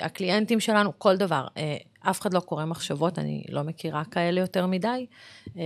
הקליינטים 0.00 0.60
שלנו, 0.60 0.98
כל 0.98 1.16
דבר. 1.16 1.46
אה, 2.04 2.10
אף 2.10 2.20
אחד 2.20 2.34
לא 2.34 2.40
קורא 2.40 2.64
מחשבות, 2.64 3.18
אני 3.18 3.44
לא 3.48 3.62
מכירה 3.62 4.04
כאלה 4.04 4.40
יותר 4.40 4.66
מדי, 4.66 5.06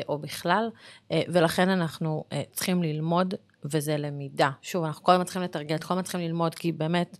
או 0.08 0.18
בכלל, 0.18 0.70
ולכן 1.10 1.68
אנחנו 1.68 2.24
צריכים 2.52 2.82
ללמוד, 2.82 3.34
וזה 3.64 3.96
למידה. 3.96 4.50
שוב, 4.62 4.84
אנחנו 4.84 5.04
כל 5.04 5.12
הזמן 5.12 5.24
צריכים 5.24 5.42
לתרגל, 5.42 5.78
כל 5.78 5.94
הזמן 5.94 6.02
צריכים 6.02 6.20
ללמוד, 6.20 6.54
כי 6.54 6.72
באמת, 6.72 7.18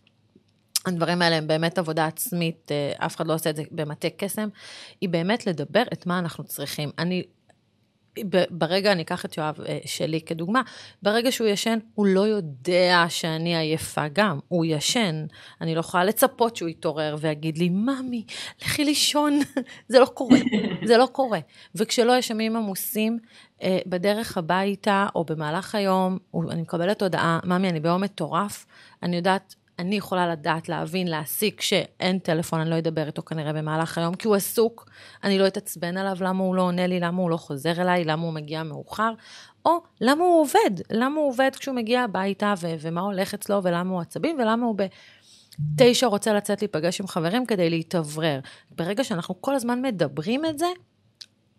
הדברים 0.87 1.23
האלה 1.23 1.37
הם 1.37 1.47
באמת 1.47 1.79
עבודה 1.79 2.07
עצמית, 2.07 2.73
אה, 2.73 3.07
אף 3.07 3.17
אחד 3.17 3.27
לא 3.27 3.35
עושה 3.35 3.51
את 3.51 3.57
זה 3.57 3.63
במטה 3.71 4.09
קסם, 4.17 4.49
היא 5.01 5.09
באמת 5.09 5.47
לדבר 5.47 5.83
את 5.93 6.07
מה 6.07 6.19
אנחנו 6.19 6.45
צריכים. 6.45 6.91
אני, 6.99 7.23
ברגע, 8.51 8.93
אני 8.93 9.03
אקח 9.03 9.25
את 9.25 9.37
יואב 9.37 9.61
אה, 9.61 9.79
שלי 9.85 10.21
כדוגמה, 10.21 10.63
ברגע 11.03 11.33
שהוא 11.33 11.49
ישן, 11.49 11.79
הוא 11.95 12.07
לא 12.07 12.21
יודע 12.21 13.07
שאני 13.09 13.57
עייפה 13.57 14.09
גם, 14.13 14.39
הוא 14.49 14.65
ישן. 14.65 15.27
אני 15.61 15.75
לא 15.75 15.81
יכולה 15.81 16.05
לצפות 16.05 16.57
שהוא 16.57 16.69
יתעורר 16.69 17.17
ויגיד 17.21 17.59
לי, 17.59 17.69
ממי, 17.69 18.25
לכי 18.63 18.85
לישון. 18.85 19.41
זה 19.89 19.99
לא 19.99 20.07
קורה, 20.07 20.39
זה 20.85 20.97
לא 20.97 21.09
קורה. 21.13 21.39
וכשלא 21.75 22.19
יש 22.19 22.31
ימים 22.31 22.57
עמוסים, 22.57 23.19
אה, 23.63 23.79
בדרך 23.87 24.37
הביתה 24.37 25.07
או 25.15 25.25
במהלך 25.25 25.75
היום, 25.75 26.19
אני 26.51 26.63
מקבלת 26.63 27.03
הודעה, 27.03 27.39
ממי, 27.45 27.69
אני 27.69 27.81
ביום 27.81 28.01
מטורף, 28.01 28.67
אני 29.03 29.17
יודעת 29.17 29.55
אני 29.83 29.97
יכולה 29.97 30.29
לדעת, 30.29 30.69
להבין, 30.69 31.09
להסיק 31.09 31.61
שאין 31.61 32.19
טלפון, 32.19 32.61
אני 32.61 32.71
לא 32.71 32.79
אדבר 32.79 33.07
איתו 33.07 33.23
כנראה 33.23 33.53
במהלך 33.53 33.99
היום, 33.99 34.15
כי 34.15 34.29
הוא 34.29 34.37
עסוק, 34.37 34.91
אני 35.25 35.39
לא 35.39 35.47
אתעצבן 35.47 35.97
עליו 35.97 36.17
למה 36.21 36.45
הוא 36.45 36.55
לא 36.55 36.63
עונה 36.63 36.87
לי, 36.87 37.01
למה 37.01 37.23
הוא 37.23 37.31
לא 37.31 37.37
חוזר 37.37 37.83
אליי, 37.83 38.05
למה 38.05 38.23
הוא 38.23 38.33
מגיע 38.33 38.63
מאוחר, 38.63 39.13
או 39.67 39.79
למה 40.01 40.25
הוא 40.25 40.41
עובד, 40.41 40.81
למה 40.91 41.21
הוא 41.21 41.29
עובד 41.29 41.51
כשהוא 41.59 41.75
מגיע 41.75 42.01
הביתה, 42.01 42.55
ו- 42.61 42.75
ומה 42.81 43.01
הולך 43.01 43.35
אצלו, 43.35 43.63
ולמה 43.63 43.91
הוא 43.91 44.01
עצבים, 44.01 44.37
ולמה 44.39 44.67
הוא 44.67 44.77
בתשע 44.79 46.07
רוצה 46.07 46.33
לצאת 46.33 46.63
להיפגש 46.63 47.01
עם 47.01 47.07
חברים 47.07 47.47
כדי 47.47 47.71
להתאוורר. 47.71 48.41
ברגע 48.71 49.05
שאנחנו 49.05 49.41
כל 49.41 49.55
הזמן 49.55 49.83
מדברים 49.83 50.45
את 50.45 50.59
זה, 50.59 50.67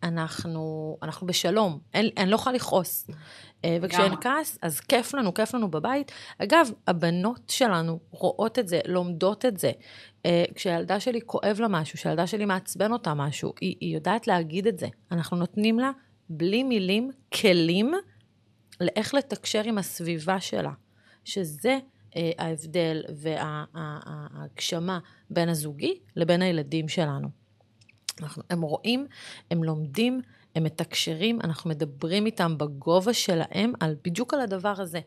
אנחנו, 0.03 0.97
אנחנו 1.03 1.27
בשלום, 1.27 1.79
אין, 1.93 2.09
אני 2.17 2.29
לא 2.29 2.35
יכולה 2.35 2.55
לכעוס. 2.55 3.07
אה, 3.65 3.77
וכשאין 3.81 4.13
כעס, 4.21 4.57
אז 4.61 4.79
כיף 4.79 5.13
לנו, 5.13 5.33
כיף 5.33 5.53
לנו 5.53 5.71
בבית. 5.71 6.11
אגב, 6.37 6.69
הבנות 6.87 7.41
שלנו 7.49 7.99
רואות 8.11 8.59
את 8.59 8.67
זה, 8.67 8.79
לומדות 8.87 9.45
את 9.45 9.57
זה. 9.57 9.71
אה, 10.25 10.43
כשהילדה 10.55 10.99
שלי 10.99 11.19
כואב 11.25 11.57
לה 11.59 11.67
משהו, 11.67 11.97
כשהילדה 11.97 12.27
שלי 12.27 12.45
מעצבן 12.45 12.91
אותה 12.91 13.13
משהו, 13.13 13.53
היא, 13.61 13.75
היא 13.79 13.95
יודעת 13.95 14.27
להגיד 14.27 14.67
את 14.67 14.79
זה. 14.79 14.87
אנחנו 15.11 15.37
נותנים 15.37 15.79
לה, 15.79 15.91
בלי 16.29 16.63
מילים, 16.63 17.11
כלים 17.33 17.93
לאיך 18.81 19.13
לתקשר 19.13 19.61
עם 19.65 19.77
הסביבה 19.77 20.39
שלה. 20.39 20.71
שזה 21.25 21.77
אה, 22.15 22.31
ההבדל 22.37 23.03
וההגשמה 23.15 24.99
בין 25.29 25.49
הזוגי 25.49 25.99
לבין 26.15 26.41
הילדים 26.41 26.87
שלנו. 26.87 27.42
אנחנו, 28.21 28.43
הם 28.49 28.61
רואים, 28.61 29.07
הם 29.51 29.63
לומדים, 29.63 30.21
הם 30.55 30.63
מתקשרים, 30.63 31.41
אנחנו 31.41 31.69
מדברים 31.69 32.25
איתם 32.25 32.57
בגובה 32.57 33.13
שלהם 33.13 33.73
על, 33.79 33.95
בדיוק 34.03 34.33
על 34.33 34.41
הדבר 34.41 34.73
הזה. 34.77 34.99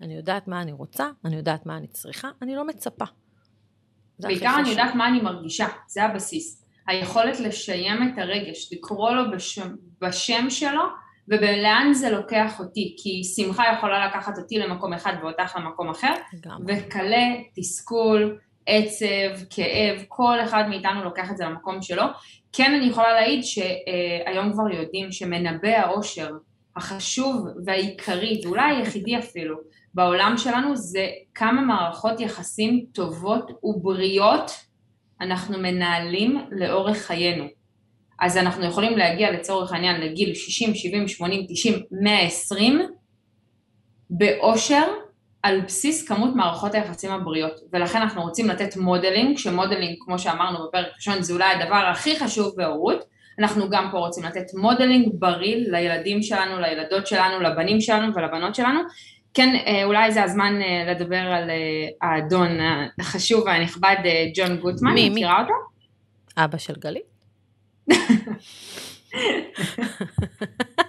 אני 0.00 0.14
יודעת 0.14 0.48
מה 0.48 0.62
אני 0.62 0.72
רוצה, 0.72 1.10
אני 1.24 1.36
יודעת 1.36 1.66
מה 1.66 1.76
אני 1.76 1.86
צריכה, 1.86 2.30
אני 2.42 2.54
לא 2.54 2.66
מצפה. 2.66 3.04
בעיקר 4.18 4.56
אני 4.60 4.68
יודעת 4.68 4.94
מה 4.94 5.08
אני 5.08 5.20
מרגישה, 5.20 5.66
זה 5.88 6.04
הבסיס. 6.04 6.64
היכולת 6.86 7.40
לשיים 7.40 8.02
את 8.02 8.18
הרגש, 8.18 8.72
לקרוא 8.72 9.10
לו 9.10 9.30
בשם, 9.30 9.74
בשם 10.00 10.50
שלו, 10.50 10.82
ולאן 11.28 11.90
זה 11.92 12.10
לוקח 12.10 12.60
אותי, 12.60 12.96
כי 12.98 13.22
שמחה 13.24 13.64
יכולה 13.76 14.06
לקחת 14.06 14.38
אותי 14.38 14.58
למקום 14.58 14.92
אחד 14.92 15.12
ואותך 15.22 15.56
למקום 15.56 15.90
אחר, 15.90 16.14
וכלה, 16.68 17.26
תסכול, 17.54 18.38
עצב, 18.66 19.44
כאב, 19.50 20.04
כל 20.08 20.40
אחד 20.44 20.64
מאיתנו 20.68 21.04
לוקח 21.04 21.30
את 21.30 21.36
זה 21.36 21.44
למקום 21.44 21.82
שלו. 21.82 22.02
כן 22.52 22.74
אני 22.74 22.86
יכולה 22.86 23.12
להעיד 23.12 23.44
שהיום 23.44 24.52
כבר 24.52 24.70
יודעים 24.70 25.12
שמנבא 25.12 25.68
העושר 25.68 26.30
החשוב 26.76 27.46
והעיקרי, 27.64 28.40
ואולי 28.44 28.76
היחידי 28.76 29.18
אפילו, 29.18 29.56
בעולם 29.94 30.34
שלנו 30.36 30.76
זה 30.76 31.06
כמה 31.34 31.62
מערכות 31.62 32.20
יחסים 32.20 32.84
טובות 32.92 33.50
ובריאות 33.62 34.50
אנחנו 35.20 35.58
מנהלים 35.58 36.38
לאורך 36.50 36.96
חיינו. 36.96 37.44
אז 38.20 38.36
אנחנו 38.36 38.64
יכולים 38.64 38.98
להגיע 38.98 39.30
לצורך 39.30 39.72
העניין 39.72 40.00
לגיל 40.00 40.34
60, 40.34 40.74
70, 40.74 41.08
80, 41.08 41.46
90, 41.48 41.82
120 41.90 42.80
באושר 44.10 44.84
על 45.44 45.60
בסיס 45.60 46.08
כמות 46.08 46.36
מערכות 46.36 46.74
היחסים 46.74 47.10
הבריאות, 47.10 47.60
ולכן 47.72 48.02
אנחנו 48.02 48.22
רוצים 48.22 48.48
לתת 48.48 48.76
modeling, 48.76 49.38
ש 49.38 49.48
modeling, 49.48 49.96
כמו 50.00 50.18
שאמרנו 50.18 50.58
בפרק 50.68 50.86
ראשון, 50.96 51.22
זה 51.22 51.32
אולי 51.32 51.44
הדבר 51.44 51.90
הכי 51.92 52.18
חשוב 52.18 52.54
בהורות, 52.56 53.04
אנחנו 53.38 53.70
גם 53.70 53.88
פה 53.90 53.98
רוצים 53.98 54.24
לתת 54.24 54.54
modeling 54.54 55.08
בריא 55.12 55.56
לילדים 55.56 56.22
שלנו, 56.22 56.60
לילדות 56.60 57.06
שלנו, 57.06 57.40
לבנים 57.40 57.80
שלנו 57.80 58.14
ולבנות 58.14 58.54
שלנו. 58.54 58.80
כן, 59.34 59.56
אה, 59.66 59.84
אולי 59.84 60.12
זה 60.12 60.22
הזמן 60.22 60.60
אה, 60.62 60.92
לדבר 60.92 61.16
על 61.16 61.50
אה, 61.50 61.56
האדון 62.02 62.58
החשוב 63.00 63.42
והנכבד 63.46 63.96
ג'ון 64.34 64.56
גוטמן, 64.56 64.94
מי, 64.94 65.10
מכירה 65.10 65.40
אותו? 65.40 65.54
אבא 66.36 66.58
של 66.58 66.74
גלית? 66.78 67.04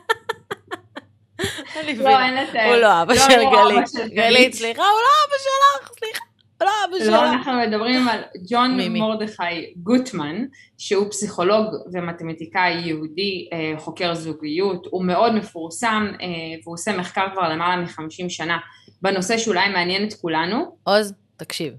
לא, 1.97 2.19
אין 2.19 2.33
לתאר. 2.33 2.65
הוא 2.67 2.75
לא 2.75 3.01
אבא 3.01 3.13
לא, 3.13 3.19
של 3.19 3.39
לא 3.39 3.51
גלית. 3.51 4.13
גלית, 4.13 4.53
סליחה, 4.53 4.81
הוא 4.81 4.99
לא 5.01 5.27
אבא 5.27 5.37
שלך, 5.37 5.91
סליחה. 5.99 6.25
לא 6.61 6.69
אבא 6.89 6.99
שלך. 6.99 7.07
לא, 7.07 7.29
אנחנו 7.29 7.51
מדברים 7.53 8.07
על 8.07 8.21
ג'ון 8.49 8.77
מרדכי 8.89 9.73
גוטמן, 9.75 10.45
שהוא 10.77 11.09
פסיכולוג 11.09 11.65
ומתמטיקאי 11.93 12.73
יהודי, 12.73 13.49
אה, 13.53 13.73
חוקר 13.79 14.13
זוגיות, 14.13 14.87
הוא 14.91 15.05
מאוד 15.05 15.35
מפורסם, 15.35 16.11
אה, 16.21 16.27
והוא 16.63 16.73
עושה 16.73 16.97
מחקר 16.97 17.25
כבר 17.33 17.49
למעלה 17.49 17.81
מ-50 17.81 18.29
שנה, 18.29 18.57
בנושא 19.01 19.37
שאולי 19.37 19.69
מעניין 19.69 20.07
את 20.07 20.13
כולנו. 20.13 20.77
עוז, 20.83 21.13
תקשיב. 21.37 21.73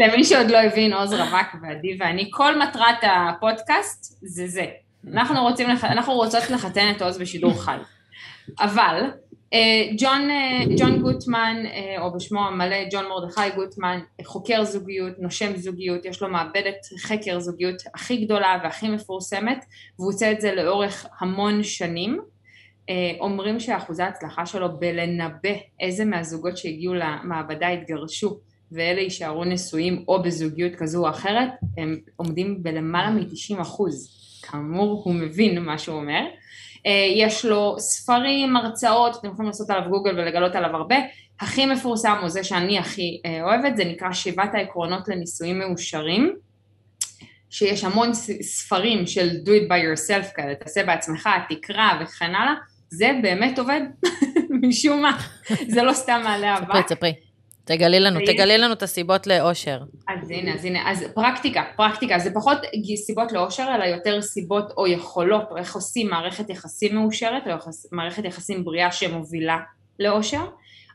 למי 0.00 0.25
שעוד 0.25 0.50
לא 0.50 0.59
הבין, 0.59 0.93
עוז 0.93 1.12
רווק 1.12 1.55
ועדי 1.62 1.97
ואני, 2.00 2.28
כל 2.33 2.59
מטרת 2.59 2.99
הפודקאסט 3.02 4.19
זה 4.23 4.47
זה. 4.47 4.66
אנחנו, 5.12 5.42
רוצים. 5.42 5.66
אנחנו 5.82 6.12
רוצות 6.12 6.50
לחתן 6.50 6.92
את 6.96 7.02
עוז 7.02 7.18
בשידור 7.18 7.62
חי. 7.62 7.76
אבל 8.60 9.10
אה, 9.52 9.90
ג'ון, 9.98 10.30
אה, 10.30 10.76
ג'ון 10.78 11.02
גוטמן, 11.02 11.56
אה, 11.66 12.02
או 12.02 12.12
בשמו 12.12 12.46
המלא 12.46 12.76
ג'ון 12.90 13.04
מרדכי 13.08 13.50
גוטמן, 13.54 14.00
חוקר 14.25 14.64
זוגיות, 14.64 15.18
נושם 15.18 15.56
זוגיות, 15.56 16.04
יש 16.04 16.22
לו 16.22 16.28
מעבדת 16.28 16.86
חקר 16.98 17.40
זוגיות 17.40 17.76
הכי 17.94 18.16
גדולה 18.25 18.58
והכי 18.62 18.88
מפורסמת, 18.88 19.64
והוא 19.98 20.08
עושה 20.08 20.32
את 20.32 20.40
זה 20.40 20.54
לאורך 20.54 21.06
המון 21.20 21.62
שנים. 21.62 22.20
אומרים 23.20 23.60
שאחוזי 23.60 24.02
ההצלחה 24.02 24.46
שלו 24.46 24.78
בלנבא 24.78 25.48
איזה 25.80 26.04
מהזוגות 26.04 26.56
שהגיעו 26.56 26.94
למעבדה 26.94 27.68
התגרשו 27.68 28.38
ואלה 28.72 29.00
יישארו 29.00 29.44
נשואים 29.44 30.04
או 30.08 30.22
בזוגיות 30.22 30.75
כזו 30.75 31.04
או 31.04 31.10
אחרת, 31.10 31.48
הם 31.76 31.96
עומדים 32.16 32.62
בלמעלה 32.62 33.10
מ-90 33.10 33.62
אחוז. 33.62 34.25
כאמור 34.50 35.02
הוא 35.04 35.14
מבין 35.14 35.58
מה 35.58 35.78
שהוא 35.78 35.96
אומר. 35.96 36.20
אה, 36.86 37.06
יש 37.16 37.44
לו 37.44 37.76
ספרים, 37.78 38.56
הרצאות, 38.56 39.16
אתם 39.16 39.28
יכולים 39.28 39.46
לעשות 39.46 39.70
עליו 39.70 39.90
גוגל 39.90 40.18
ולגלות 40.18 40.54
עליו 40.54 40.76
הרבה. 40.76 40.96
הכי 41.40 41.66
מפורסם 41.66 42.16
הוא 42.20 42.28
זה 42.28 42.44
שאני 42.44 42.78
הכי 42.78 43.20
אה, 43.26 43.42
אוהבת, 43.42 43.76
זה 43.76 43.84
נקרא 43.84 44.12
שבעת 44.12 44.54
העקרונות 44.54 45.08
לנישואים 45.08 45.58
מאושרים. 45.58 46.36
שיש 47.50 47.84
המון 47.84 48.14
ספרים 48.40 49.06
של 49.06 49.28
do 49.44 49.48
it 49.48 49.68
by 49.68 49.74
yourself 49.74 50.34
כאלה, 50.36 50.54
תעשה 50.54 50.84
בעצמך, 50.84 51.28
תקרא 51.48 51.88
וכן 52.00 52.34
הלאה, 52.34 52.54
זה 52.88 53.10
באמת 53.22 53.58
עובד 53.58 53.80
משום 54.62 55.02
מה, 55.02 55.18
זה 55.68 55.82
לא 55.82 55.92
סתם 55.92 56.20
מעלה 56.24 56.58
אבק. 56.58 56.68
ספרי, 56.68 56.82
ספרי. 56.88 57.25
תגלי 57.66 58.00
לנו, 58.00 58.20
תגלי 58.26 58.58
לנו 58.58 58.73
את 58.73 58.82
הסיבות 58.82 59.26
לאושר. 59.26 59.82
אז 60.08 60.30
הנה, 60.30 60.54
אז 60.54 60.64
הנה, 60.64 60.90
אז 60.90 61.04
פרקטיקה, 61.14 61.62
פרקטיקה, 61.76 62.18
זה 62.18 62.30
פחות 62.35 62.58
סיבות 62.96 63.32
לאושר, 63.32 63.68
אלא 63.75 63.85
יותר 63.85 64.23
סיבות 64.23 64.73
או 64.76 64.87
יכולות, 64.87 65.50
או 65.50 65.56
איך 65.56 65.75
עושים 65.75 66.11
מערכת 66.11 66.50
יחסים 66.50 66.94
מאושרת, 66.94 67.46
או 67.46 67.50
יחס, 67.50 67.92
מערכת 67.92 68.25
יחסים 68.25 68.64
בריאה 68.64 68.92
שמובילה 68.92 69.58
לאושר. 69.99 70.46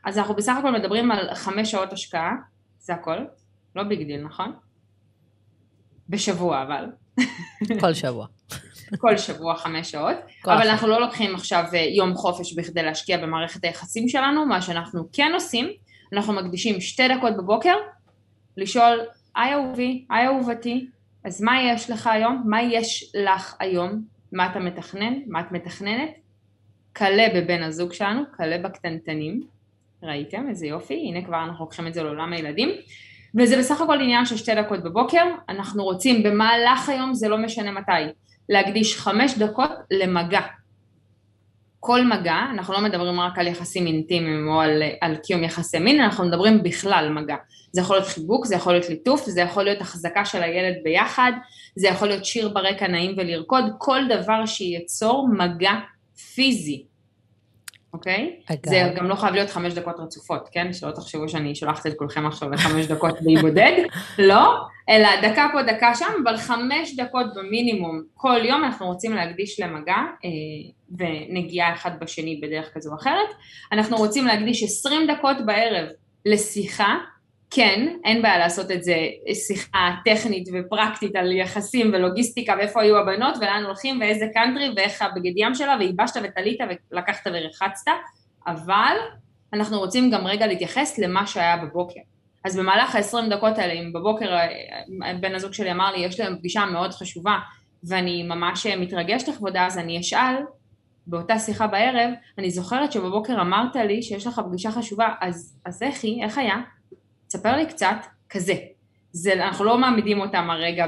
אז 0.04 0.18
אנחנו 0.18 0.34
בסך 0.34 0.54
הכל 0.58 0.70
מדברים 0.70 1.10
על 1.10 1.34
חמש 1.34 1.70
שעות 1.70 1.92
השקעה, 1.92 2.32
זה 2.78 2.94
הכל, 2.94 3.18
לא 3.76 3.82
big 3.82 4.06
deal, 4.06 4.22
נכון? 4.22 4.52
בשבוע 6.08 6.62
אבל. 6.62 6.84
כל 7.80 7.94
שבוע. 7.94 8.26
כל 8.98 9.16
שבוע 9.16 9.56
חמש 9.56 9.90
שעות, 9.90 10.16
אבל 10.44 10.54
אחת. 10.54 10.66
אנחנו 10.66 10.88
לא 10.88 11.00
לוקחים 11.00 11.34
עכשיו 11.34 11.64
אה, 11.74 11.78
יום 11.78 12.14
חופש 12.14 12.54
בכדי 12.54 12.82
להשקיע 12.82 13.18
במערכת 13.18 13.64
היחסים 13.64 14.08
שלנו, 14.08 14.46
מה 14.46 14.62
שאנחנו 14.62 15.08
כן 15.12 15.30
עושים, 15.34 15.66
אנחנו 16.12 16.32
מקדישים 16.32 16.80
שתי 16.80 17.08
דקות 17.08 17.36
בבוקר 17.36 17.74
לשאול, 18.56 19.00
היי 19.36 19.54
אהובי, 19.54 20.04
היי 20.10 20.26
אהובתי, 20.26 20.86
אז 21.24 21.42
מה 21.42 21.62
יש 21.62 21.90
לך 21.90 22.06
היום? 22.06 22.42
מה 22.46 22.62
יש 22.62 23.12
לך 23.14 23.56
היום? 23.60 24.02
מה 24.32 24.50
אתה 24.50 24.58
מתכנן? 24.58 25.14
מה 25.26 25.40
את 25.40 25.52
מתכננת? 25.52 26.10
כלה 26.96 27.26
בבן 27.34 27.62
הזוג 27.62 27.92
שלנו, 27.92 28.22
כלה 28.36 28.58
בקטנטנים. 28.58 29.42
ראיתם? 30.02 30.48
איזה 30.48 30.66
יופי, 30.66 30.94
הנה 30.94 31.24
כבר 31.24 31.44
אנחנו 31.44 31.64
לוקחים 31.64 31.86
את 31.86 31.94
זה 31.94 32.02
לעולם 32.02 32.32
הילדים. 32.32 32.68
וזה 33.38 33.58
בסך 33.58 33.80
הכל 33.80 34.00
עניין 34.00 34.24
של 34.26 34.36
שתי 34.36 34.54
דקות 34.54 34.82
בבוקר, 34.82 35.24
אנחנו 35.48 35.84
רוצים 35.84 36.22
במהלך 36.22 36.88
היום, 36.88 37.14
זה 37.14 37.28
לא 37.28 37.38
משנה 37.38 37.72
מתי, 37.72 37.92
להקדיש 38.48 38.98
חמש 38.98 39.38
דקות 39.38 39.70
למגע. 39.90 40.40
כל 41.84 42.04
מגע, 42.04 42.36
אנחנו 42.50 42.74
לא 42.74 42.80
מדברים 42.80 43.20
רק 43.20 43.38
על 43.38 43.46
יחסים 43.46 43.86
אינטימיים 43.86 44.48
או 44.48 44.60
על, 44.60 44.82
על 45.00 45.16
קיום 45.16 45.44
יחסי 45.44 45.78
מין, 45.78 46.00
אנחנו 46.00 46.24
מדברים 46.24 46.62
בכלל 46.62 47.08
מגע. 47.14 47.36
זה 47.72 47.80
יכול 47.80 47.96
להיות 47.96 48.08
חיבוק, 48.08 48.46
זה 48.46 48.54
יכול 48.54 48.72
להיות 48.72 48.88
ליטוף, 48.88 49.26
זה 49.26 49.40
יכול 49.40 49.64
להיות 49.64 49.80
החזקה 49.80 50.24
של 50.24 50.42
הילד 50.42 50.74
ביחד, 50.84 51.32
זה 51.76 51.88
יכול 51.88 52.08
להיות 52.08 52.24
שיר 52.24 52.48
ברקע 52.48 52.88
נעים 52.88 53.14
ולרקוד, 53.16 53.64
כל 53.78 54.00
דבר 54.08 54.46
שייצור 54.46 55.28
מגע 55.28 55.72
פיזי. 56.34 56.84
אוקיי? 57.92 58.36
אגב. 58.46 58.60
זה 58.64 58.92
גם 58.96 59.08
לא 59.08 59.14
חייב 59.14 59.34
להיות 59.34 59.50
חמש 59.50 59.72
דקות 59.72 60.00
רצופות, 60.00 60.48
כן? 60.52 60.72
שלא 60.72 60.90
תחשבו 60.90 61.28
שאני 61.28 61.54
שולחת 61.54 61.86
את 61.86 61.92
כולכם 61.98 62.26
עכשיו 62.26 62.50
לחמש 62.50 62.86
דקות 62.86 63.14
בודד, 63.40 63.72
לא, 64.18 64.54
אלא 64.88 65.08
דקה 65.22 65.48
פה 65.52 65.62
דקה 65.62 65.94
שם, 65.94 66.12
אבל 66.24 66.36
חמש 66.36 66.96
דקות 66.96 67.26
במינימום 67.34 68.02
כל 68.14 68.40
יום 68.44 68.64
אנחנו 68.64 68.86
רוצים 68.86 69.14
להקדיש 69.14 69.60
למגע 69.60 69.96
אה, 70.24 70.30
ונגיעה 70.98 71.72
אחד 71.72 72.00
בשני 72.00 72.40
בדרך 72.42 72.74
כזו 72.74 72.90
או 72.90 72.96
אחרת. 72.96 73.28
אנחנו 73.72 73.96
רוצים 73.96 74.26
להקדיש 74.26 74.62
עשרים 74.62 75.10
דקות 75.10 75.36
בערב 75.46 75.88
לשיחה 76.26 76.98
כן, 77.54 77.96
אין 78.04 78.22
בעיה 78.22 78.38
לעשות 78.38 78.70
את 78.70 78.84
זה 78.84 78.96
שיחה 79.46 79.90
טכנית 80.04 80.48
ופרקטית 80.52 81.16
על 81.16 81.32
יחסים 81.32 81.90
ולוגיסטיקה 81.92 82.54
ואיפה 82.58 82.82
היו 82.82 82.98
הבנות 82.98 83.36
ולאן 83.36 83.64
הולכים 83.66 84.00
ואיזה 84.00 84.26
קאנטרי 84.34 84.70
ואיך 84.76 85.02
הבגד 85.02 85.32
ים 85.36 85.54
שלה 85.54 85.76
וייבשת 85.80 86.20
וטלית 86.24 86.58
ולקחת 86.90 87.26
ורחצת, 87.32 87.90
אבל 88.46 88.96
אנחנו 89.52 89.78
רוצים 89.78 90.10
גם 90.10 90.26
רגע 90.26 90.46
להתייחס 90.46 90.98
למה 90.98 91.26
שהיה 91.26 91.56
בבוקר. 91.56 92.00
אז 92.44 92.56
במהלך 92.56 92.94
ה-20 92.94 93.30
דקות 93.30 93.58
האלה, 93.58 93.72
אם 93.72 93.92
בבוקר 93.92 94.34
אה, 94.34 95.14
בן 95.20 95.34
הזוג 95.34 95.52
שלי 95.52 95.72
אמר 95.72 95.92
לי, 95.92 96.04
יש 96.04 96.20
להם 96.20 96.36
פגישה 96.38 96.64
מאוד 96.64 96.92
חשובה 96.92 97.38
ואני 97.84 98.22
ממש 98.22 98.66
מתרגשת 98.66 99.28
לכבודה, 99.28 99.66
אז 99.66 99.78
אני 99.78 100.00
אשאל 100.00 100.34
באותה 101.06 101.38
שיחה 101.38 101.66
בערב, 101.66 102.10
אני 102.38 102.50
זוכרת 102.50 102.92
שבבוקר 102.92 103.40
אמרת 103.40 103.76
לי 103.76 104.02
שיש 104.02 104.26
לך 104.26 104.40
פגישה 104.48 104.70
חשובה, 104.70 105.08
אז, 105.20 105.58
אז 105.64 105.82
איך 105.82 106.04
היא, 106.04 106.24
איך 106.24 106.38
היה? 106.38 106.56
תספר 107.32 107.56
לי 107.56 107.66
קצת 107.66 107.96
כזה. 108.30 108.54
זה, 109.12 109.32
אנחנו 109.32 109.64
לא 109.64 109.78
מעמידים 109.78 110.20
אותם 110.20 110.50
הרגע 110.50 110.86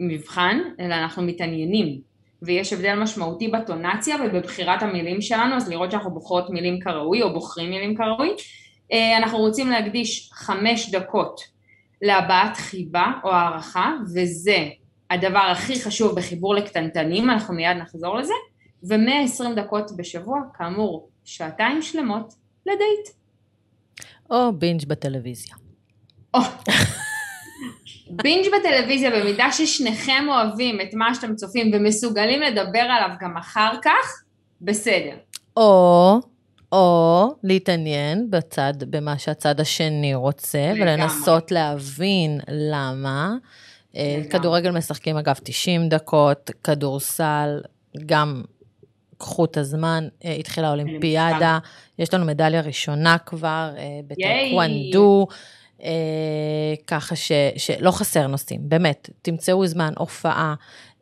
במבחן, 0.00 0.58
אלא 0.80 0.94
אנחנו 0.94 1.22
מתעניינים. 1.22 2.00
ויש 2.42 2.72
הבדל 2.72 2.94
משמעותי 2.94 3.48
בטונציה 3.48 4.16
ובבחירת 4.24 4.82
המילים 4.82 5.20
שלנו, 5.20 5.56
אז 5.56 5.68
לראות 5.68 5.90
שאנחנו 5.90 6.10
בוחרות 6.10 6.50
מילים 6.50 6.80
כראוי 6.80 7.22
או 7.22 7.32
בוחרים 7.32 7.70
מילים 7.70 7.96
כראוי. 7.96 8.30
אה, 8.92 9.16
אנחנו 9.16 9.38
רוצים 9.38 9.70
להקדיש 9.70 10.30
חמש 10.32 10.90
דקות 10.90 11.40
להבעת 12.02 12.56
חיבה 12.56 13.12
או 13.24 13.30
הערכה, 13.30 13.92
וזה 14.14 14.68
הדבר 15.10 15.48
הכי 15.52 15.80
חשוב 15.80 16.16
בחיבור 16.16 16.54
לקטנטנים, 16.54 17.30
אנחנו 17.30 17.54
מיד 17.54 17.76
נחזור 17.76 18.16
לזה, 18.16 18.34
ו-120 18.82 19.54
דקות 19.56 19.96
בשבוע, 19.96 20.40
כאמור, 20.54 21.08
שעתיים 21.24 21.82
שלמות 21.82 22.34
לדייט. 22.66 23.08
או 24.30 24.52
בינג' 24.52 24.86
בטלוויזיה. 24.86 25.63
בינג' 28.10 28.46
בטלוויזיה, 28.58 29.10
במידה 29.10 29.52
ששניכם 29.52 30.24
אוהבים 30.28 30.80
את 30.80 30.94
מה 30.94 31.14
שאתם 31.14 31.34
צופים 31.34 31.70
ומסוגלים 31.74 32.40
לדבר 32.42 32.78
עליו 32.78 33.16
גם 33.20 33.36
אחר 33.36 33.72
כך, 33.82 34.22
בסדר. 34.60 35.16
או, 35.56 36.20
או 36.72 37.34
להתעניין 37.42 38.30
בצד, 38.30 38.74
במה 38.90 39.18
שהצד 39.18 39.60
השני 39.60 40.14
רוצה, 40.14 40.72
לגמרי. 40.72 40.82
ולנסות 40.82 41.50
להבין 41.50 42.40
למה. 42.48 43.34
אה, 43.96 44.14
לגמרי. 44.18 44.30
כדורגל 44.30 44.70
משחקים 44.70 45.16
אגב 45.16 45.34
90 45.42 45.88
דקות, 45.88 46.50
כדורסל, 46.64 47.60
גם 48.06 48.42
קחו 49.18 49.44
את 49.44 49.56
הזמן, 49.56 50.08
אה, 50.24 50.32
התחילה 50.32 50.68
האולימפיאדה, 50.68 51.58
יש 51.98 52.14
לנו 52.14 52.24
מדליה 52.24 52.60
ראשונה 52.60 53.18
כבר 53.18 53.70
אה, 53.76 54.00
בטקוונדו. 54.06 55.26
אה, 55.84 55.90
ככה 56.86 57.16
ש, 57.16 57.32
שלא 57.56 57.90
חסר 57.90 58.26
נושאים, 58.26 58.60
באמת, 58.62 59.10
תמצאו 59.22 59.66
זמן, 59.66 59.92
הופעה, 59.98 60.54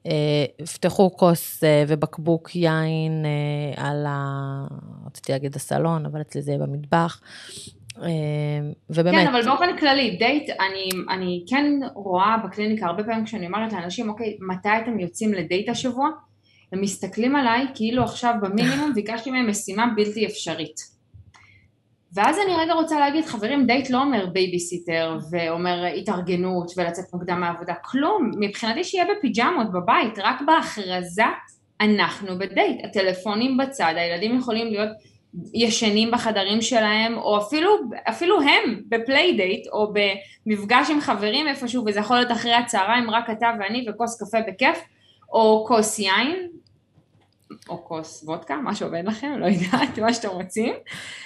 אה, 0.06 0.64
פתחו 0.74 1.16
כוס 1.16 1.64
אה, 1.64 1.84
ובקבוק 1.88 2.56
יין 2.56 3.24
אה, 3.24 3.88
על 3.88 4.06
ה... 4.08 4.64
רציתי 5.06 5.32
להגיד 5.32 5.56
הסלון, 5.56 6.06
אבל 6.06 6.20
אצלי 6.20 6.42
זה 6.42 6.50
יהיה 6.50 6.66
במטבח. 6.66 7.20
ובאמת... 8.90 9.14
כן, 9.14 9.26
אבל 9.26 9.44
באופן 9.44 9.76
כללי, 9.78 10.16
דייט, 10.16 10.50
אני, 10.50 10.88
אני 11.10 11.44
כן 11.48 11.64
רואה 11.94 12.36
בקליניקה 12.44 12.86
הרבה 12.86 13.04
פעמים 13.04 13.24
כשאני 13.24 13.46
אומרת 13.46 13.72
לאנשים, 13.72 14.08
אוקיי, 14.08 14.36
מתי 14.40 14.68
אתם 14.82 14.98
יוצאים 14.98 15.32
לדייט 15.32 15.68
השבוע? 15.68 16.08
הם 16.72 16.80
מסתכלים 16.80 17.36
עליי 17.36 17.66
כאילו 17.74 18.02
עכשיו 18.02 18.34
במינימום 18.42 18.92
ביקשתי 18.94 19.30
מהם 19.30 19.50
משימה 19.50 19.86
בלתי 19.96 20.26
אפשרית. 20.26 20.92
ואז 22.14 22.38
אני 22.38 22.56
רגע 22.56 22.72
רוצה 22.72 23.00
להגיד, 23.00 23.24
חברים, 23.24 23.66
דייט 23.66 23.90
לא 23.90 23.98
אומר 24.02 24.26
בייביסיטר 24.26 25.18
ואומר 25.30 25.84
התארגנות 25.84 26.72
ולצאת 26.76 27.04
מוקדם 27.12 27.40
מהעבודה, 27.40 27.74
כלום, 27.74 28.30
מבחינתי 28.40 28.84
שיהיה 28.84 29.04
בפיג'מות 29.04 29.72
בבית, 29.72 30.18
רק 30.18 30.40
בהכרזה 30.46 31.24
אנחנו 31.80 32.38
בדייט, 32.38 32.84
הטלפונים 32.84 33.56
בצד, 33.56 33.94
הילדים 33.96 34.38
יכולים 34.38 34.66
להיות 34.66 34.90
ישנים 35.54 36.10
בחדרים 36.10 36.60
שלהם, 36.60 37.18
או 37.18 37.38
אפילו, 37.38 37.70
אפילו 38.08 38.40
הם 38.40 38.82
בפליי 38.88 39.36
דייט, 39.36 39.66
או 39.66 39.92
במפגש 40.46 40.90
עם 40.90 41.00
חברים 41.00 41.48
איפשהו, 41.48 41.84
וזה 41.86 42.00
יכול 42.00 42.16
להיות 42.16 42.32
אחרי 42.32 42.54
הצהריים, 42.54 43.10
רק 43.10 43.30
אתה 43.30 43.50
ואני 43.60 43.86
וכוס 43.88 44.22
קפה 44.22 44.38
בכיף, 44.48 44.78
או 45.32 45.64
כוס 45.68 45.98
יין, 45.98 46.48
או 47.68 47.84
כוס 47.84 48.22
וודקה, 48.22 48.56
מה 48.56 48.74
שעובד 48.74 49.02
לכם, 49.06 49.32
לא 49.38 49.46
יודעת, 49.46 49.98
מה 49.98 50.14
שאתם 50.14 50.28
רוצים, 50.28 50.74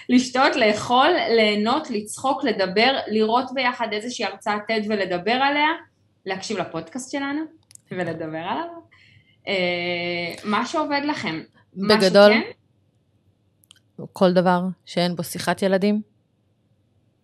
לשתות, 0.09 0.57
לאכול, 0.57 1.09
ליהנות, 1.37 1.91
לצחוק, 1.91 2.45
לדבר, 2.45 2.97
לראות 3.07 3.47
ביחד 3.55 3.89
איזושהי 3.93 4.25
הרצאת 4.25 4.61
TED 4.71 4.87
ולדבר 4.89 5.33
עליה, 5.33 5.69
להקשיב 6.27 6.59
לפודקאסט 6.59 7.13
שלנו 7.13 7.41
ולדבר 7.91 8.39
עליו. 8.39 8.69
אה, 9.49 10.35
מה 10.45 10.67
שעובד 10.67 11.01
לכם. 11.05 11.43
בגדול, 11.77 12.33
שכן, 12.33 12.43
כל 14.13 14.33
דבר 14.33 14.61
שאין 14.85 15.17
בו 15.17 15.25
שיחת 15.25 15.63
ילדים? 15.63 16.03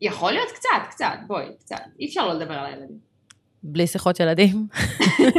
יכול 0.01 0.33
להיות 0.33 0.51
קצת, 0.51 0.91
קצת, 0.91 1.17
בואי, 1.27 1.47
קצת. 1.61 1.81
אי 2.01 2.07
אפשר 2.07 2.27
לא 2.27 2.35
לדבר 2.35 2.55
על 2.55 2.67
הילדים. 2.67 3.12
בלי 3.63 3.87
שיחות 3.87 4.21
ילדים, 4.21 4.67
אה, 5.21 5.31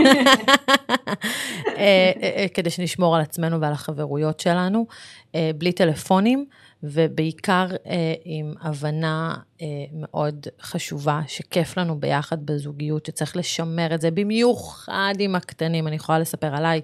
אה, 1.78 2.12
אה, 2.24 2.46
כדי 2.54 2.70
שנשמור 2.70 3.16
על 3.16 3.22
עצמנו 3.22 3.62
ועל 3.62 3.74
החברויות 3.74 4.40
שלנו, 4.40 4.86
בלי 5.58 5.72
טלפונים, 5.72 6.46
ובעיקר 6.84 7.68
עם 8.26 8.54
הבנה 8.62 9.36
מאוד 9.94 10.48
חשובה, 10.62 11.22
שכיף 11.28 11.78
לנו 11.78 12.00
ביחד 12.00 12.46
בזוגיות, 12.46 13.06
שצריך 13.06 13.38
לשמר 13.38 13.96
את 13.96 14.02
זה, 14.02 14.12
במיוחד 14.12 15.14
עם 15.20 15.36
הקטנים. 15.36 15.88
אני 15.88 15.96
יכולה 15.96 16.20
לספר 16.20 16.56
עליי 16.56 16.82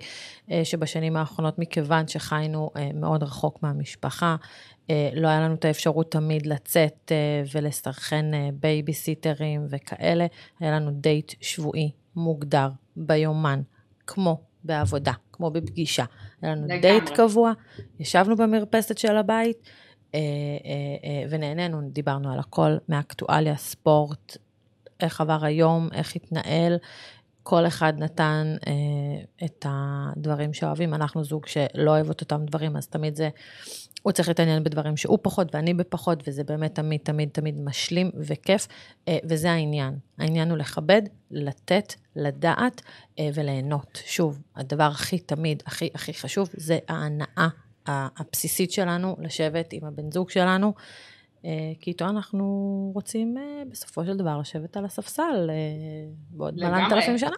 שבשנים 0.63 1.17
האחרונות, 1.17 1.59
מכיוון 1.59 2.07
שחיינו 2.07 2.69
מאוד 2.93 3.23
רחוק 3.23 3.63
מהמשפחה, 3.63 4.35
אה, 4.89 5.09
לא 5.13 5.27
היה 5.27 5.41
לנו 5.41 5.53
את 5.53 5.65
האפשרות 5.65 6.11
תמיד 6.11 6.45
לצאת 6.45 7.11
אה, 7.11 7.43
ולסדר 7.53 8.33
אה, 8.33 8.49
בייביסיטרים 8.53 9.65
וכאלה, 9.69 10.25
היה 10.59 10.71
לנו 10.71 10.91
דייט 10.91 11.31
שבועי 11.41 11.91
מוגדר 12.15 12.69
ביומן, 12.95 13.61
כמו 14.07 14.41
בעבודה, 14.63 15.11
כמו 15.31 15.51
בפגישה. 15.51 16.05
היה 16.41 16.51
לנו 16.51 16.63
לגמרי. 16.65 16.81
דייט 16.81 17.09
קבוע, 17.09 17.51
ישבנו 17.99 18.35
במרפסת 18.35 18.97
של 18.97 19.17
הבית 19.17 19.69
ונהנינו, 21.29 21.81
דיברנו 21.91 22.33
על 22.33 22.39
הכל, 22.39 22.77
מאקטואליה, 22.89 23.57
ספורט, 23.57 24.37
איך 24.99 25.21
עבר 25.21 25.45
היום, 25.45 25.89
איך 25.93 26.15
התנהל. 26.15 26.77
כל 27.43 27.67
אחד 27.67 27.93
נתן 27.97 28.55
אה, 28.67 28.73
את 29.45 29.65
הדברים 29.69 30.53
שאוהבים, 30.53 30.93
אנחנו 30.93 31.23
זוג 31.23 31.45
שלא 31.45 31.91
אוהב 31.91 32.09
את 32.09 32.21
אותם 32.21 32.45
דברים, 32.45 32.77
אז 32.77 32.87
תמיד 32.87 33.15
זה 33.15 33.29
הוא 34.01 34.11
צריך 34.11 34.27
להתעניין 34.27 34.63
בדברים 34.63 34.97
שהוא 34.97 35.19
פחות 35.21 35.55
ואני 35.55 35.73
בפחות, 35.73 36.23
וזה 36.27 36.43
באמת 36.43 36.75
תמיד, 36.75 36.99
תמיד, 37.03 37.29
תמיד 37.29 37.61
משלים 37.61 38.11
וכיף, 38.27 38.67
אה, 39.07 39.17
וזה 39.23 39.51
העניין. 39.51 39.97
העניין 40.17 40.49
הוא 40.49 40.57
לכבד, 40.57 41.01
לתת, 41.31 41.93
לדעת 42.15 42.81
אה, 43.19 43.29
וליהנות. 43.33 44.01
שוב, 44.05 44.41
הדבר 44.55 44.83
הכי 44.83 45.19
תמיד, 45.19 45.63
הכי 45.65 45.89
הכי 45.95 46.13
חשוב, 46.13 46.49
זה 46.53 46.79
ההנאה 46.87 47.47
הבסיסית 47.89 48.71
שלנו, 48.71 49.15
לשבת 49.19 49.73
עם 49.73 49.85
הבן 49.85 50.11
זוג 50.11 50.29
שלנו, 50.29 50.73
כי 51.79 51.91
איתו 51.91 52.05
אנחנו 52.05 52.45
רוצים 52.93 53.35
בסופו 53.71 54.05
של 54.05 54.17
דבר 54.17 54.37
לשבת 54.37 54.77
על 54.77 54.85
הספסל 54.85 55.49
בעוד 56.31 56.55
מלנת 56.55 56.91
אלפים 56.91 57.17
שנה. 57.17 57.35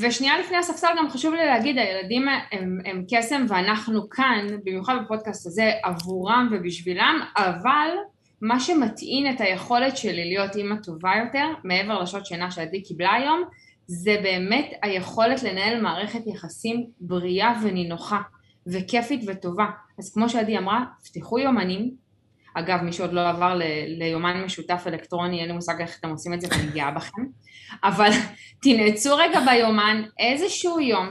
ושנייה 0.00 0.38
לפני 0.38 0.56
הספסל 0.56 0.86
גם 0.98 1.10
חשוב 1.10 1.34
לי 1.34 1.46
להגיד, 1.46 1.78
הילדים 1.78 2.26
הם, 2.52 2.78
הם 2.84 3.04
קסם 3.10 3.46
ואנחנו 3.48 4.08
כאן, 4.08 4.46
במיוחד 4.64 4.94
בפודקאסט 5.04 5.46
הזה, 5.46 5.72
עבורם 5.82 6.48
ובשבילם, 6.52 7.20
אבל 7.36 7.88
מה 8.40 8.60
שמטעין 8.60 9.34
את 9.34 9.40
היכולת 9.40 9.96
שלי 9.96 10.24
להיות 10.24 10.56
אימא 10.56 10.76
טובה 10.82 11.12
יותר, 11.24 11.46
מעבר 11.64 12.02
לשעות 12.02 12.26
שינה 12.26 12.50
שעדי 12.50 12.82
קיבלה 12.82 13.12
היום, 13.12 13.42
זה 13.86 14.16
באמת 14.22 14.70
היכולת 14.82 15.42
לנהל 15.42 15.80
מערכת 15.80 16.26
יחסים 16.26 16.86
בריאה 17.00 17.60
ונינוחה 17.62 18.20
וכיפית 18.72 19.20
וטובה. 19.26 19.66
אז 19.98 20.12
כמו 20.14 20.28
שעדי 20.28 20.58
אמרה, 20.58 20.84
פתחו 21.04 21.38
יומנים, 21.38 21.90
אגב 22.54 22.82
מי 22.82 22.92
שעוד 22.92 23.12
לא 23.12 23.28
עבר 23.28 23.58
ליומן 23.86 24.44
משותף 24.44 24.84
אלקטרוני, 24.86 25.40
אין 25.40 25.48
לי 25.48 25.54
מושג 25.54 25.80
איך 25.80 25.98
אתם 26.00 26.10
עושים 26.10 26.34
את 26.34 26.40
זה 26.40 26.48
ואני 26.50 26.70
גאה 26.70 26.90
בכם, 26.90 27.22
אבל 27.84 28.10
תנעצו 28.62 29.16
רגע 29.16 29.40
ביומן 29.40 30.02
איזשהו 30.18 30.80
יום, 30.80 31.10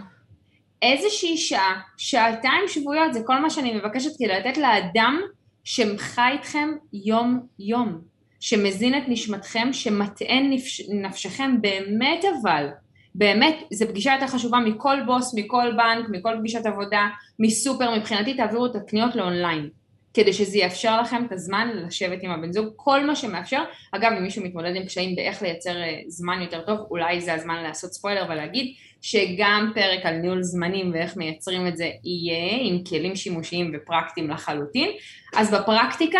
איזושהי 0.81 1.37
שעה, 1.37 1.81
שעתיים 1.97 2.67
שבויות, 2.67 3.13
זה 3.13 3.19
כל 3.25 3.39
מה 3.39 3.49
שאני 3.49 3.73
מבקשת 3.73 4.11
כדי 4.19 4.27
לתת 4.27 4.57
לאדם 4.57 5.21
שחי 5.63 6.29
איתכם 6.31 6.69
יום 6.93 7.47
יום, 7.59 8.01
שמזין 8.39 8.97
את 8.97 9.03
נשמתכם, 9.07 9.73
שמטען 9.73 10.49
נפש, 10.49 10.81
נפשכם 10.89 11.61
באמת 11.61 12.25
אבל, 12.25 12.67
באמת, 13.17 13.55
זו 13.73 13.87
פגישה 13.87 14.13
יותר 14.13 14.27
חשובה 14.27 14.59
מכל 14.59 14.97
בוס, 15.05 15.33
מכל 15.35 15.71
בנק, 15.77 16.05
מכל 16.09 16.35
פגישת 16.39 16.65
עבודה, 16.65 17.07
מסופר, 17.39 17.97
מבחינתי 17.97 18.33
תעבירו 18.33 18.65
את 18.65 18.75
הקניות 18.75 19.15
לאונליין. 19.15 19.69
כדי 20.13 20.33
שזה 20.33 20.57
יאפשר 20.57 21.01
לכם 21.01 21.25
את 21.25 21.31
הזמן 21.31 21.69
לשבת 21.73 22.19
עם 22.21 22.31
הבן 22.31 22.51
זוג, 22.51 22.67
כל 22.75 23.05
מה 23.05 23.15
שמאפשר, 23.15 23.63
אגב 23.91 24.11
אם 24.11 24.23
מישהו 24.23 24.43
מתמודד 24.43 24.75
עם 24.75 24.85
קשיים 24.85 25.15
באיך 25.15 25.41
לייצר 25.41 25.81
אה, 25.81 25.99
זמן 26.07 26.41
יותר 26.41 26.61
טוב, 26.61 26.79
אולי 26.91 27.21
זה 27.21 27.33
הזמן 27.33 27.63
לעשות 27.63 27.93
ספוילר 27.93 28.25
ולהגיד 28.29 28.73
שגם 29.01 29.71
פרק 29.75 30.05
על 30.05 30.15
ניהול 30.15 30.43
זמנים 30.43 30.91
ואיך 30.93 31.17
מייצרים 31.17 31.67
את 31.67 31.77
זה 31.77 31.89
יהיה 32.03 32.57
עם 32.61 32.83
כלים 32.83 33.15
שימושיים 33.15 33.71
ופרקטיים 33.73 34.29
לחלוטין, 34.29 34.89
אז 35.35 35.53
בפרקטיקה, 35.53 36.19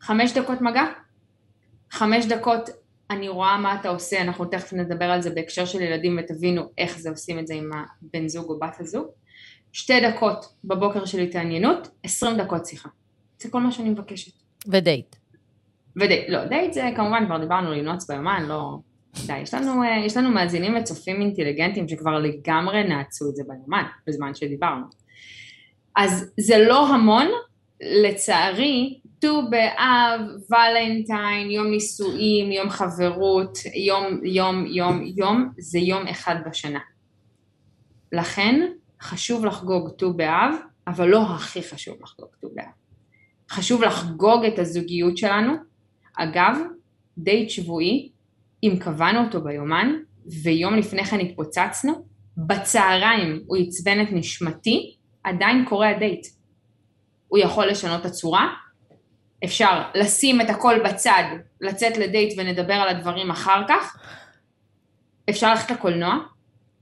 חמש 0.00 0.32
דקות 0.32 0.60
מגע, 0.60 0.84
חמש 1.90 2.26
דקות 2.26 2.70
אני 3.10 3.28
רואה 3.28 3.58
מה 3.58 3.80
אתה 3.80 3.88
עושה, 3.88 4.22
אנחנו 4.22 4.44
תכף 4.44 4.72
נדבר 4.72 5.04
על 5.04 5.22
זה 5.22 5.30
בהקשר 5.30 5.64
של 5.64 5.80
ילדים 5.80 6.18
ותבינו 6.20 6.62
איך 6.78 6.98
זה 6.98 7.10
עושים 7.10 7.38
את 7.38 7.46
זה 7.46 7.54
עם 7.54 7.70
הבן 8.02 8.28
זוג 8.28 8.50
או 8.50 8.58
בת 8.58 8.80
הזוג, 8.80 9.06
שתי 9.72 10.00
דקות 10.00 10.46
בבוקר 10.64 11.04
של 11.04 11.18
התעניינות, 11.18 11.88
עשרים 12.02 12.36
דקות 12.36 12.66
שיחה. 12.66 12.88
זה 13.38 13.50
כל 13.50 13.60
מה 13.60 13.72
שאני 13.72 13.90
מבקשת. 13.90 14.32
ודייט. 14.66 15.16
ודייט, 15.96 16.28
לא, 16.28 16.44
דייט 16.44 16.72
זה 16.72 16.90
כמובן 16.96 17.26
כבר 17.26 17.38
דיברנו 17.38 17.72
לנעוץ 17.72 18.10
ביומן, 18.10 18.44
לא... 18.48 18.78
די, 19.26 19.38
יש 19.38 19.54
לנו, 19.54 19.82
אה, 19.82 20.04
יש 20.06 20.16
לנו 20.16 20.30
מאזינים 20.30 20.76
וצופים 20.76 21.20
אינטליגנטים 21.20 21.88
שכבר 21.88 22.18
לגמרי 22.18 22.84
נעצו 22.84 23.30
את 23.30 23.36
זה 23.36 23.42
ביומן, 23.48 23.84
בזמן 24.06 24.34
שדיברנו. 24.34 24.84
אז 25.96 26.32
זה 26.40 26.58
לא 26.58 26.88
המון, 26.88 27.26
לצערי, 27.80 29.00
ט"ו 29.20 29.50
באב, 29.50 30.20
ולנטיין, 30.50 31.50
יום 31.50 31.66
נישואים, 31.66 32.52
יום 32.52 32.70
חברות, 32.70 33.58
יום, 33.74 34.20
יום, 34.24 34.66
יום, 34.66 35.04
יום, 35.16 35.52
זה 35.58 35.78
יום 35.78 36.06
אחד 36.06 36.36
בשנה. 36.46 36.80
לכן, 38.12 38.60
חשוב 39.02 39.44
לחגוג 39.44 39.90
ט"ו 39.98 40.12
באב, 40.12 40.54
אבל 40.86 41.08
לא 41.08 41.22
הכי 41.22 41.62
חשוב 41.62 41.96
לחגוג 42.02 42.28
ט"ו 42.40 42.48
באב. 42.54 42.64
חשוב 43.50 43.82
לחגוג 43.82 44.44
את 44.44 44.58
הזוגיות 44.58 45.16
שלנו. 45.16 45.52
אגב, 46.18 46.56
דייט 47.18 47.50
שבועי, 47.50 48.10
אם 48.62 48.76
קבענו 48.80 49.24
אותו 49.24 49.40
ביומן, 49.44 49.92
ויום 50.42 50.74
לפני 50.74 51.04
כן 51.04 51.20
התפוצצנו, 51.20 52.04
בצהריים 52.36 53.42
הוא 53.46 53.56
עצבן 53.56 54.02
את 54.02 54.08
נשמתי, 54.12 54.96
עדיין 55.24 55.64
קורה 55.68 55.90
הדייט. 55.90 56.26
הוא 57.28 57.38
יכול 57.38 57.66
לשנות 57.66 58.00
את 58.00 58.06
הצורה, 58.06 58.48
אפשר 59.46 59.82
לשים 59.94 60.40
את 60.40 60.50
הכל 60.50 60.78
בצד, 60.84 61.24
לצאת 61.60 61.96
לדייט 61.96 62.34
ונדבר 62.38 62.74
על 62.74 62.88
הדברים 62.88 63.30
אחר 63.30 63.62
כך, 63.68 63.96
אפשר 65.30 65.50
ללכת 65.50 65.70
לקולנוע, 65.70 66.16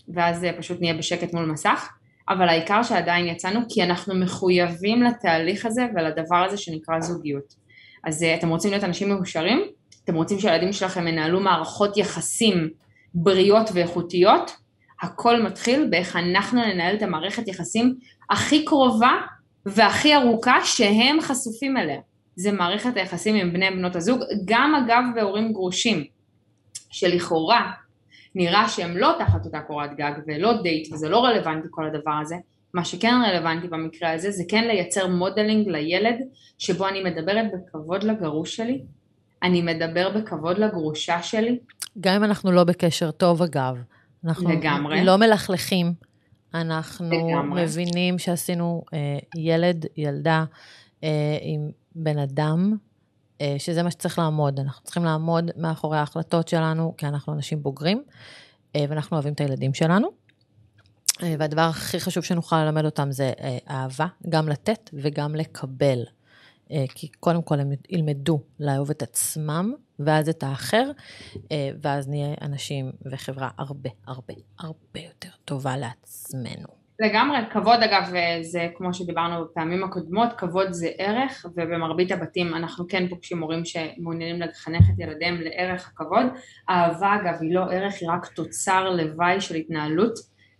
ואז 0.08 0.46
פשוט 0.58 0.80
נהיה 0.80 0.94
בשקט 0.94 1.34
מול 1.34 1.44
מסך, 1.44 1.88
אבל 2.28 2.48
העיקר 2.48 2.82
שעדיין 2.82 3.26
יצאנו 3.26 3.60
כי 3.68 3.82
אנחנו 3.82 4.14
מחויבים 4.14 5.02
לתהליך 5.02 5.66
הזה 5.66 5.86
ולדבר 5.94 6.36
הזה 6.36 6.56
שנקרא 6.56 7.00
זוגיות. 7.00 7.54
אז 8.04 8.22
אה, 8.22 8.34
אתם 8.34 8.48
רוצים 8.48 8.70
להיות 8.70 8.84
אנשים 8.84 9.08
מאושרים? 9.08 9.64
אתם 10.04 10.14
רוצים 10.14 10.38
שהילדים 10.38 10.72
שלכם 10.72 11.08
ינהלו 11.08 11.40
מערכות 11.40 11.96
יחסים 11.96 12.70
בריאות 13.14 13.70
ואיכותיות? 13.74 14.56
הכל 15.02 15.42
מתחיל 15.42 15.88
באיך 15.90 16.16
אנחנו 16.16 16.60
ננהל 16.60 16.96
את 16.96 17.02
המערכת 17.02 17.48
יחסים 17.48 17.94
הכי 18.30 18.64
קרובה 18.64 19.12
והכי 19.66 20.14
ארוכה 20.14 20.64
שהם 20.64 21.20
חשופים 21.20 21.76
אליה. 21.76 22.00
זה 22.36 22.52
מערכת 22.52 22.96
היחסים 22.96 23.34
עם 23.34 23.52
בני 23.52 23.70
בנות 23.70 23.96
הזוג, 23.96 24.22
גם 24.44 24.74
אגב 24.74 25.02
בהורים 25.14 25.52
גרושים, 25.52 26.04
שלכאורה 26.90 27.72
נראה 28.34 28.68
שהם 28.68 28.96
לא 28.96 29.14
תחת 29.18 29.44
אותה 29.44 29.60
קורת 29.60 29.90
גג 29.96 30.12
ולא 30.26 30.62
דייט 30.62 30.92
וזה 30.92 31.08
לא 31.08 31.24
רלוונטי 31.24 31.68
כל 31.70 31.86
הדבר 31.86 32.18
הזה, 32.22 32.36
מה 32.74 32.84
שכן 32.84 33.14
רלוונטי 33.26 33.68
במקרה 33.68 34.12
הזה 34.12 34.30
זה 34.30 34.44
כן 34.48 34.64
לייצר 34.64 35.06
modeling 35.06 35.68
לילד 35.68 36.16
שבו 36.58 36.88
אני 36.88 37.02
מדברת 37.02 37.46
בכבוד 37.54 38.02
לגרוש 38.04 38.56
שלי, 38.56 38.82
אני 39.42 39.62
מדבר 39.62 40.10
בכבוד 40.10 40.58
לגרושה 40.58 41.22
שלי. 41.22 41.58
גם 42.00 42.14
אם 42.14 42.24
אנחנו 42.24 42.52
לא 42.52 42.64
בקשר 42.64 43.10
טוב 43.10 43.42
אגב, 43.42 43.76
אנחנו 44.24 44.50
לגמרי. 44.50 45.04
לא 45.04 45.16
מלכלכים, 45.16 45.92
אנחנו 46.54 47.10
לגמרי. 47.10 47.62
מבינים 47.62 48.18
שעשינו 48.18 48.82
אה, 48.94 49.18
ילד, 49.36 49.86
ילדה 49.96 50.44
אה, 51.04 51.38
עם 51.42 51.70
בן 51.94 52.18
אדם 52.18 52.76
אה, 53.40 53.54
שזה 53.58 53.82
מה 53.82 53.90
שצריך 53.90 54.18
לעמוד. 54.18 54.60
אנחנו 54.60 54.84
צריכים 54.84 55.04
לעמוד 55.04 55.50
מאחורי 55.56 55.98
ההחלטות 55.98 56.48
שלנו, 56.48 56.94
כי 56.96 57.06
אנחנו 57.06 57.32
אנשים 57.32 57.62
בוגרים, 57.62 58.02
אה, 58.76 58.84
ואנחנו 58.88 59.16
אוהבים 59.16 59.32
את 59.32 59.40
הילדים 59.40 59.74
שלנו. 59.74 60.08
אה, 61.22 61.34
והדבר 61.38 61.62
הכי 61.62 62.00
חשוב 62.00 62.24
שנוכל 62.24 62.64
ללמד 62.64 62.84
אותם 62.84 63.12
זה 63.12 63.32
אהבה, 63.70 64.06
גם 64.28 64.48
לתת 64.48 64.90
וגם 64.92 65.34
לקבל. 65.34 65.98
כי 66.94 67.08
קודם 67.08 67.42
כל 67.42 67.60
הם 67.60 67.72
ילמדו 67.88 68.40
לאהוב 68.60 68.90
את 68.90 69.02
עצמם, 69.02 69.74
ואז 69.98 70.28
את 70.28 70.42
האחר, 70.42 70.90
ואז 71.82 72.08
נהיה 72.08 72.34
אנשים 72.42 72.92
וחברה 73.10 73.50
הרבה 73.58 73.90
הרבה 74.06 74.34
הרבה 74.58 75.00
יותר 75.00 75.28
טובה 75.44 75.76
לעצמנו. 75.76 76.83
לגמרי, 77.00 77.38
כבוד 77.50 77.82
אגב 77.82 78.12
זה 78.42 78.68
כמו 78.76 78.94
שדיברנו 78.94 79.44
בפעמים 79.44 79.84
הקודמות, 79.84 80.28
כבוד 80.38 80.72
זה 80.72 80.88
ערך 80.98 81.46
ובמרבית 81.56 82.12
הבתים 82.12 82.54
אנחנו 82.54 82.88
כן 82.88 83.08
פוגשים 83.08 83.42
הורים 83.42 83.64
שמעוניינים 83.64 84.42
לחנך 84.42 84.82
את 84.94 84.98
ילדיהם 84.98 85.40
לערך 85.40 85.88
הכבוד, 85.88 86.26
אהבה 86.70 87.14
אגב 87.14 87.34
היא 87.40 87.54
לא 87.54 87.60
ערך, 87.60 87.94
היא 88.00 88.10
רק 88.10 88.26
תוצר 88.26 88.90
לוואי 88.90 89.40
של 89.40 89.54
התנהלות 89.54 90.14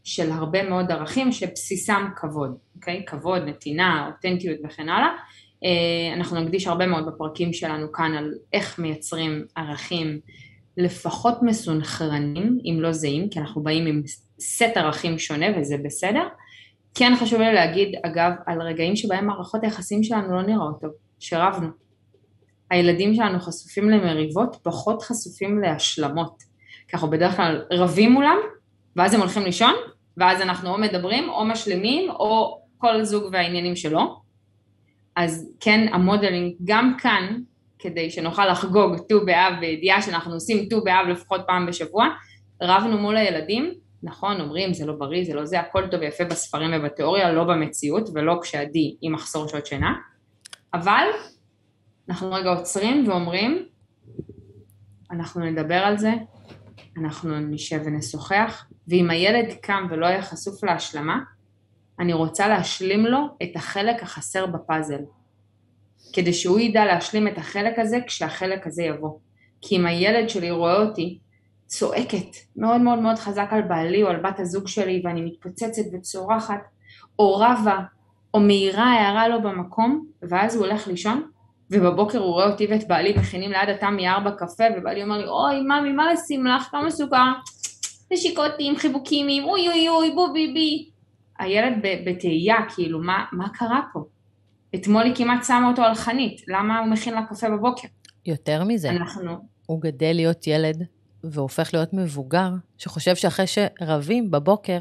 של 0.05 0.31
הרבה 0.31 0.68
מאוד 0.68 0.90
ערכים 0.90 1.33
שבסיסם 1.33 2.09
כבוד, 2.16 2.57
אוקיי? 2.77 3.05
כבוד, 3.07 3.42
נתינה, 3.42 4.07
אותנטיות 4.07 4.59
וכן 4.64 4.88
הלאה, 4.88 5.09
אה, 5.64 6.14
אנחנו 6.14 6.40
נקדיש 6.40 6.66
הרבה 6.66 6.87
מאוד 6.87 7.07
בפרקים 7.07 7.53
שלנו 7.53 7.92
כאן 7.92 8.14
על 8.14 8.35
איך 8.53 8.79
מייצרים 8.79 9.44
ערכים 9.57 10.20
לפחות 10.77 11.42
מסונכרנים, 11.42 12.59
אם 12.64 12.79
לא 12.81 12.92
זהים, 12.92 13.29
כי 13.29 13.38
אנחנו 13.38 13.62
באים 13.62 13.87
עם 13.87 14.03
סט 14.40 14.77
ערכים 14.77 15.18
שונה 15.18 15.47
וזה 15.57 15.77
בסדר. 15.85 16.23
כן 16.94 17.12
חשוב 17.20 17.40
לי 17.40 17.55
להגיד, 17.55 17.94
אגב, 18.03 18.33
על 18.47 18.62
רגעים 18.62 18.97
שבהם 18.97 19.27
מערכות 19.27 19.62
היחסים 19.64 20.03
שלנו 20.03 20.35
לא 20.35 20.42
נראות 20.42 20.81
טוב, 20.81 20.90
שרבנו. 21.18 21.68
הילדים 22.70 23.14
שלנו 23.14 23.40
חשופים 23.40 23.90
למריבות, 23.90 24.57
פחות 24.62 25.03
חשופים 25.03 25.59
להשלמות. 25.59 26.42
כי 26.88 26.97
אנחנו 26.97 27.11
בדרך 27.11 27.37
כלל 27.37 27.62
רבים 27.73 28.12
מולם, 28.12 28.37
ואז 28.97 29.14
הם 29.14 29.20
הולכים 29.20 29.42
לישון, 29.42 29.75
ואז 30.16 30.40
אנחנו 30.40 30.70
או 30.73 30.79
מדברים, 30.79 31.29
או 31.29 31.44
משלימים, 31.44 32.11
או 32.11 32.61
כל 32.79 33.05
זוג 33.05 33.25
והעניינים 33.33 33.77
שלו. 33.77 34.20
אז 35.16 35.51
כן, 35.61 35.87
המודלינג 35.92 36.55
גם 36.64 36.97
כאן, 36.99 37.38
כדי 37.79 38.11
שנוכל 38.11 38.47
לחגוג 38.47 38.97
ט"ו 39.09 39.25
באב 39.27 39.55
בידיעה 39.61 40.03
שאנחנו 40.03 40.35
עושים 40.35 40.68
ט"ו 40.68 40.85
באב 40.85 41.07
לפחות 41.09 41.40
פעם 41.47 41.66
בשבוע, 41.66 42.09
רבנו 42.62 42.99
מול 42.99 43.16
הילדים, 43.16 43.75
נכון, 44.05 44.40
אומרים 44.40 44.75
זה 44.75 44.87
לא 44.87 44.93
בריא, 44.93 45.25
זה 45.25 45.35
לא 45.35 45.45
זה, 45.45 45.61
הכל 45.61 45.87
טוב 45.90 46.01
ויפה 46.01 46.25
בספרים 46.25 46.71
ובתיאוריה, 46.75 47.33
לא 47.33 47.45
במציאות 47.45 48.09
ולא 48.14 48.38
כשעדי 48.43 48.97
עם 49.03 49.12
מחסור 49.12 49.49
שעות 49.49 49.67
שינה, 49.67 49.95
אבל 50.75 51.07
אנחנו 52.09 52.33
רגע 52.33 52.51
עוצרים 52.51 53.09
ואומרים, 53.09 53.67
אנחנו 55.11 55.45
נדבר 55.45 55.75
על 55.75 55.99
זה, 55.99 56.12
אנחנו 56.97 57.40
נשב 57.40 57.81
ונשוחח, 57.85 58.67
ואם 58.88 59.11
הילד 59.11 59.53
קם 59.62 59.87
ולא 59.90 60.07
היה 60.07 60.23
חשוף 60.23 60.64
להשלמה, 60.64 61.19
אני 62.01 62.12
רוצה 62.12 62.49
להשלים 62.49 63.07
לו 63.07 63.19
את 63.43 63.57
החלק 63.57 64.03
החסר 64.03 64.47
בפאזל. 64.47 65.01
כדי 66.12 66.33
שהוא 66.33 66.61
ידע 66.61 66.85
להשלים 66.85 67.29
את 67.29 67.38
החלק 67.38 67.79
הזה 67.79 67.99
כשהחלק 68.07 68.67
הזה 68.67 68.83
יבוא. 68.83 69.19
כי 69.61 69.77
אם 69.77 69.87
הילד 69.87 70.29
שלי 70.29 70.51
רואה 70.51 70.77
אותי 70.77 71.19
צועקת 71.66 72.37
מאוד 72.57 72.81
מאוד 72.81 72.98
מאוד 72.98 73.16
חזק 73.16 73.48
על 73.50 73.62
בעלי 73.62 74.03
או 74.03 74.09
על 74.09 74.20
בת 74.20 74.40
הזוג 74.40 74.68
שלי 74.68 75.03
ואני 75.05 75.20
מתפוצצת 75.20 75.83
וצורחת, 75.92 76.61
או 77.18 77.35
רבה, 77.37 77.79
או 78.35 78.40
מעירה 78.40 78.85
הערה 78.85 79.29
לא 79.29 79.38
במקום, 79.38 80.07
ואז 80.22 80.57
הוא 80.57 80.66
הולך 80.66 80.87
לישון, 80.87 81.22
ובבוקר 81.70 82.18
הוא 82.18 82.33
רואה 82.33 82.50
אותי 82.50 82.66
ואת 82.70 82.88
בעלי 82.88 83.14
מכינים 83.16 83.50
ליד 83.50 83.68
התמי 83.68 84.09
ארבע 84.09 84.31
קפה, 84.31 84.64
ובעלי 84.77 85.03
אומר 85.03 85.18
לי, 85.18 85.27
אוי, 85.27 85.61
ממי, 85.61 85.92
מה 85.92 86.12
לשים 86.12 86.46
לך? 86.46 86.62
כמה 86.70 86.90
סוכר? 86.90 87.33
נשיקותים, 88.12 88.77
חיבוקים, 88.77 89.44
אוי 89.44 89.68
אוי 89.68 89.88
אוי, 89.88 90.11
בו 90.14 90.33
בי 90.33 90.53
בי. 90.53 90.90
הילד 91.38 91.72
בתהייה, 92.07 92.57
כאילו, 92.74 92.98
מה, 93.03 93.24
מה 93.33 93.48
קרה 93.48 93.81
פה? 93.92 94.05
אתמול 94.74 95.03
היא 95.03 95.14
כמעט 95.14 95.44
שמה 95.44 95.68
אותו 95.68 95.83
על 95.83 95.94
חנית, 95.94 96.42
למה 96.48 96.79
הוא 96.79 96.88
מכין 96.88 97.14
לה 97.14 97.27
קפה 97.27 97.50
בבוקר? 97.50 97.88
יותר 98.27 98.64
מזה, 98.64 98.90
אנחנו... 98.90 99.37
הוא 99.66 99.81
גדל 99.81 100.12
להיות 100.14 100.46
ילד 100.46 100.87
והופך 101.31 101.71
להיות 101.73 101.93
מבוגר, 101.93 102.51
שחושב 102.79 103.17
שאחרי 103.17 103.47
שרבים 103.47 104.31
בבוקר, 104.31 104.79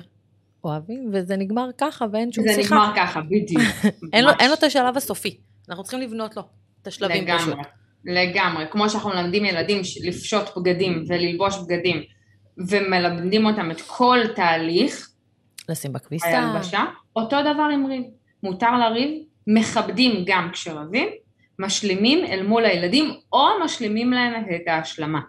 אוהבים, 0.64 1.10
וזה 1.14 1.38
נגמר 1.38 1.70
ככה 1.78 2.06
ואין 2.12 2.32
שום 2.32 2.48
זה 2.48 2.54
שיחה. 2.54 2.76
נגמר 2.76 2.92
ככה, 2.96 3.22
בדיוק. 3.22 3.62
אין 4.14 4.26
לו. 4.26 4.32
אין 4.40 4.50
לו 4.50 4.54
את 4.54 4.64
השלב 4.64 4.98
הסופי. 4.98 5.38
אנחנו 5.70 5.84
צריכים 5.84 6.02
לבנות 6.02 6.38
לו 6.38 6.44
את 6.82 6.88
השלבים 6.88 7.38
פשוט. 7.38 7.50
לגמרי, 7.50 7.64
לגמרי. 8.06 8.66
כמו 8.72 8.90
שאנחנו 8.90 9.10
מלמדים 9.10 9.46
ילדים 9.46 9.82
לפשוט 10.04 10.58
בגדים 10.58 11.04
וללבוש 11.08 11.56
בגדים, 11.58 12.04
ומלמדים 12.58 13.46
אותם 13.46 13.72
את 13.72 13.82
כל 13.82 14.20
תהליך 14.36 15.10
לשים 15.70 15.94
בכביסה. 15.94 16.28
ההלבשה, 16.28 16.86
אותו 17.16 17.42
דבר 17.42 17.70
עם 17.74 17.86
ריב. 17.86 18.04
מותר 18.44 18.78
לריב, 18.78 19.24
מכבדים 19.48 20.24
גם 20.26 20.50
כשרבים, 20.54 21.08
משלימים 21.60 22.26
אל 22.26 22.44
מול 22.48 22.66
הילדים, 22.66 23.14
או 23.34 23.46
משלימים 23.66 24.12
להם 24.12 24.34
את 24.56 24.68
ההשלמה. 24.68 25.20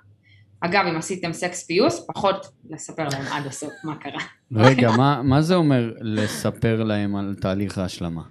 אגב, 0.65 0.87
אם 0.87 0.97
עשיתם 0.97 1.33
סקס 1.33 1.67
פיוס, 1.67 2.07
פחות 2.15 2.47
לספר 2.71 3.09
להם 3.09 3.33
עד 3.33 3.47
הסוף 3.47 3.73
מה 3.85 3.97
קרה. 3.97 4.21
רגע, 4.53 4.91
מה, 4.97 5.23
מה 5.23 5.43
זה 5.43 5.55
אומר 5.55 5.93
לספר 6.01 6.83
להם 6.83 7.17
על 7.17 7.35
תהליך 7.41 7.79
ההשלמה? 7.79 8.23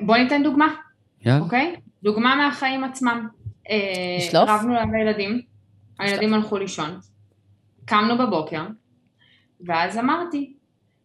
בואו 0.00 0.22
ניתן 0.22 0.42
דוגמה. 0.42 0.74
יאללה. 1.24 1.40
אוקיי? 1.40 1.76
דוגמה 2.02 2.36
מהחיים 2.36 2.84
עצמם. 2.84 3.28
אה, 3.70 4.16
לשלוף? 4.18 4.48
רבנו 4.48 4.78
עם 4.78 4.94
הילדים, 4.94 5.40
הילדים 5.98 6.34
הלכו 6.34 6.58
לישון, 6.58 6.98
קמנו 7.84 8.18
בבוקר, 8.18 8.62
ואז 9.66 9.98
אמרתי, 9.98 10.54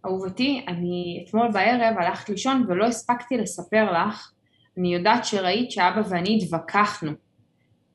אהובתי, 0.05 0.65
אני 0.67 1.23
אתמול 1.27 1.51
בערב 1.51 1.97
הלכת 1.97 2.29
לישון 2.29 2.65
ולא 2.67 2.85
הספקתי 2.85 3.37
לספר 3.37 3.91
לך, 3.91 4.31
אני 4.77 4.93
יודעת 4.93 5.25
שראית 5.25 5.71
שאבא 5.71 6.01
ואני 6.09 6.39
התווכחנו. 6.41 7.11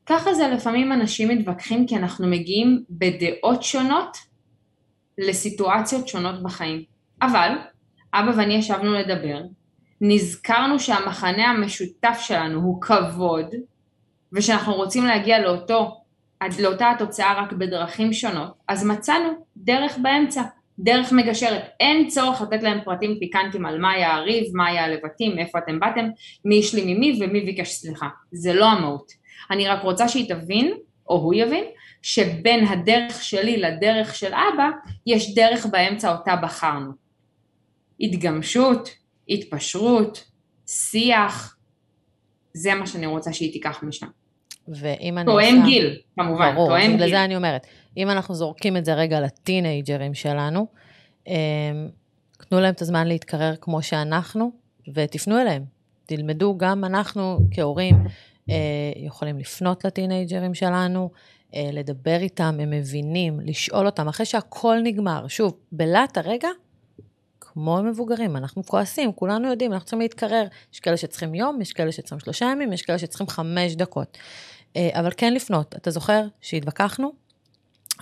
ככה 0.07 0.35
זה 0.35 0.49
לפעמים 0.49 0.93
אנשים 0.93 1.29
מתווכחים 1.29 1.87
כי 1.87 1.97
אנחנו 1.97 2.27
מגיעים 2.27 2.83
בדעות 2.91 3.63
שונות 3.63 4.17
לסיטואציות 5.19 6.09
שונות 6.09 6.43
בחיים. 6.43 6.83
אבל, 7.23 7.51
אבא 8.15 8.33
ואני 8.37 8.55
ישבנו 8.55 8.95
לדבר, 8.95 9.41
נזכרנו 10.01 10.81
שהמחנה 10.81 11.51
המשותף 11.51 12.19
שלנו 12.21 12.61
הוא 12.61 12.83
כבוד, 12.83 13.47
ושאנחנו 14.33 14.75
רוצים 14.75 15.05
להגיע 15.05 15.39
לאותו, 15.39 16.01
לאותה 16.59 16.91
התוצאה 16.91 17.43
רק 17.43 17.53
בדרכים 17.53 18.13
שונות, 18.13 18.53
אז 18.69 18.87
מצאנו 18.87 19.29
דרך 19.57 19.99
באמצע, 20.03 20.43
דרך 20.79 21.13
מגשרת. 21.13 21.63
אין 21.81 22.09
צורך 22.09 22.41
לתת 22.41 22.63
להם 22.63 22.79
פרטים 22.85 23.17
פיקנטיים 23.21 23.67
על 23.67 23.81
מה 23.81 23.91
היה 23.91 24.15
הריב, 24.15 24.45
מה 24.55 24.67
היה 24.67 24.85
הלבטים, 24.85 25.37
מאיפה 25.37 25.59
אתם 25.59 25.81
באתם, 25.81 26.09
מי 26.45 26.59
השלים 26.59 26.87
ממי 26.87 27.19
ומי 27.21 27.41
ביקש 27.41 27.73
סליחה. 27.73 28.09
זה 28.33 28.55
לא 28.55 28.65
המהות. 28.65 29.26
אני 29.51 29.69
רק 29.69 29.83
רוצה 29.83 30.09
שהיא 30.09 30.29
תבין, 30.29 30.75
או 31.09 31.17
הוא 31.17 31.35
יבין, 31.35 31.65
שבין 32.03 32.67
הדרך 32.67 33.23
שלי 33.23 33.57
לדרך 33.57 34.15
של 34.15 34.33
אבא, 34.35 34.69
יש 35.07 35.35
דרך 35.35 35.67
באמצע 35.67 36.13
אותה 36.13 36.37
בחרנו. 36.37 36.93
התגמשות, 38.01 38.91
התפשרות, 39.29 40.25
שיח, 40.67 41.57
זה 42.53 42.75
מה 42.75 42.87
שאני 42.87 43.07
רוצה 43.07 43.33
שהיא 43.33 43.53
תיקח 43.53 43.83
משם. 43.83 44.07
ואם 44.69 45.19
אני 45.19 45.27
תואם 45.27 45.55
עושה- 45.55 45.67
גיל, 45.67 45.99
כמובן, 46.17 46.55
ברור, 46.55 46.69
תואם 46.69 46.93
בגלל 46.95 47.07
גיל. 47.07 47.17
זה 47.17 47.25
אני 47.25 47.37
אומרת, 47.37 47.67
אם 47.97 48.11
אנחנו 48.11 48.35
זורקים 48.35 48.77
את 48.77 48.85
זה 48.85 48.95
רגע 48.95 49.21
לטינג'רים 49.21 50.15
שלנו, 50.15 50.67
אמ, 51.27 51.33
תנו 52.49 52.61
להם 52.61 52.75
את 52.75 52.83
הזמן 52.83 53.07
להתקרר 53.07 53.55
כמו 53.61 53.83
שאנחנו, 53.83 54.51
ותפנו 54.95 55.41
אליהם. 55.41 55.65
תלמדו, 56.07 56.59
גם 56.59 56.85
אנחנו 56.85 57.39
כהורים 57.51 57.97
יכולים 58.97 59.39
לפנות 59.39 59.85
לטינג'רים 59.85 60.55
שלנו, 60.55 61.11
אה, 61.55 61.71
לדבר 61.73 62.17
איתם, 62.21 62.57
הם 62.61 62.71
מבינים, 62.71 63.41
לשאול 63.41 63.87
אותם, 63.87 64.09
אחרי 64.09 64.27
שהכל 64.27 64.77
נגמר. 64.83 65.29
שוב, 65.29 65.57
בלהט 65.73 66.19
הרגע, 66.19 66.49
כמו 67.41 67.83
מבוגרים, 67.83 68.37
אנחנו 68.37 68.65
כועסים, 68.65 69.13
כולנו 69.13 69.49
יודעים, 69.49 69.73
אנחנו 69.73 69.87
צריכים 69.87 70.01
להתקרר. 70.01 70.47
יש 70.73 70.81
כאלה 70.81 70.97
שצריכים 70.97 71.35
יום, 71.35 71.61
יש 71.61 71.73
כאלה 71.73 71.93
שצריכים 71.93 72.21
שלושה 72.21 72.45
ימים, 72.45 72.73
יש 72.73 72.83
כאלה 72.83 72.99
שצריכים 72.99 73.29
חמש 73.29 73.75
דקות. 73.75 74.19
אה, 74.77 74.89
אבל 74.93 75.11
כן 75.17 75.35
לפנות. 75.35 75.75
אתה 75.77 75.91
זוכר 75.91 76.23
שהתווכחנו? 76.41 77.13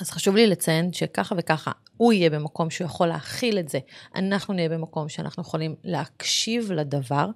אז 0.00 0.10
חשוב 0.10 0.36
לי 0.36 0.46
לציין 0.46 0.92
שככה 0.92 1.34
וככה, 1.38 1.70
הוא 1.96 2.12
יהיה 2.12 2.30
במקום 2.30 2.70
שהוא 2.70 2.84
יכול 2.84 3.06
להכיל 3.06 3.58
את 3.58 3.68
זה, 3.68 3.78
אנחנו 4.14 4.54
נהיה 4.54 4.68
במקום 4.68 5.08
שאנחנו 5.08 5.42
יכולים 5.42 5.74
להקשיב 5.84 6.72
לדבר 6.72 7.26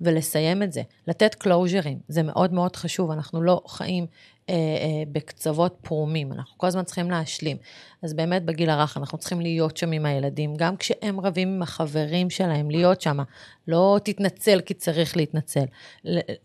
ולסיים 0.00 0.62
את 0.62 0.72
זה, 0.72 0.82
לתת 1.08 1.34
קלוז'רים, 1.34 1.98
זה 2.08 2.22
מאוד 2.22 2.52
מאוד 2.52 2.76
חשוב, 2.76 3.10
אנחנו 3.10 3.42
לא 3.42 3.62
חיים 3.66 4.06
אה, 4.48 4.54
אה, 4.54 5.02
בקצוות 5.12 5.76
פרומים, 5.82 6.32
אנחנו 6.32 6.58
כל 6.58 6.66
הזמן 6.66 6.84
צריכים 6.84 7.10
להשלים. 7.10 7.56
אז 8.02 8.14
באמת 8.14 8.44
בגיל 8.44 8.70
הרך 8.70 8.96
אנחנו 8.96 9.18
צריכים 9.18 9.40
להיות 9.40 9.76
שם 9.76 9.92
עם 9.92 10.06
הילדים, 10.06 10.54
גם 10.56 10.76
כשהם 10.76 11.20
רבים 11.20 11.48
עם 11.48 11.62
החברים 11.62 12.30
שלהם, 12.30 12.70
להיות 12.70 13.00
שם, 13.00 13.18
לא 13.68 13.98
תתנצל 14.04 14.60
כי 14.60 14.74
צריך 14.74 15.16
להתנצל. 15.16 15.64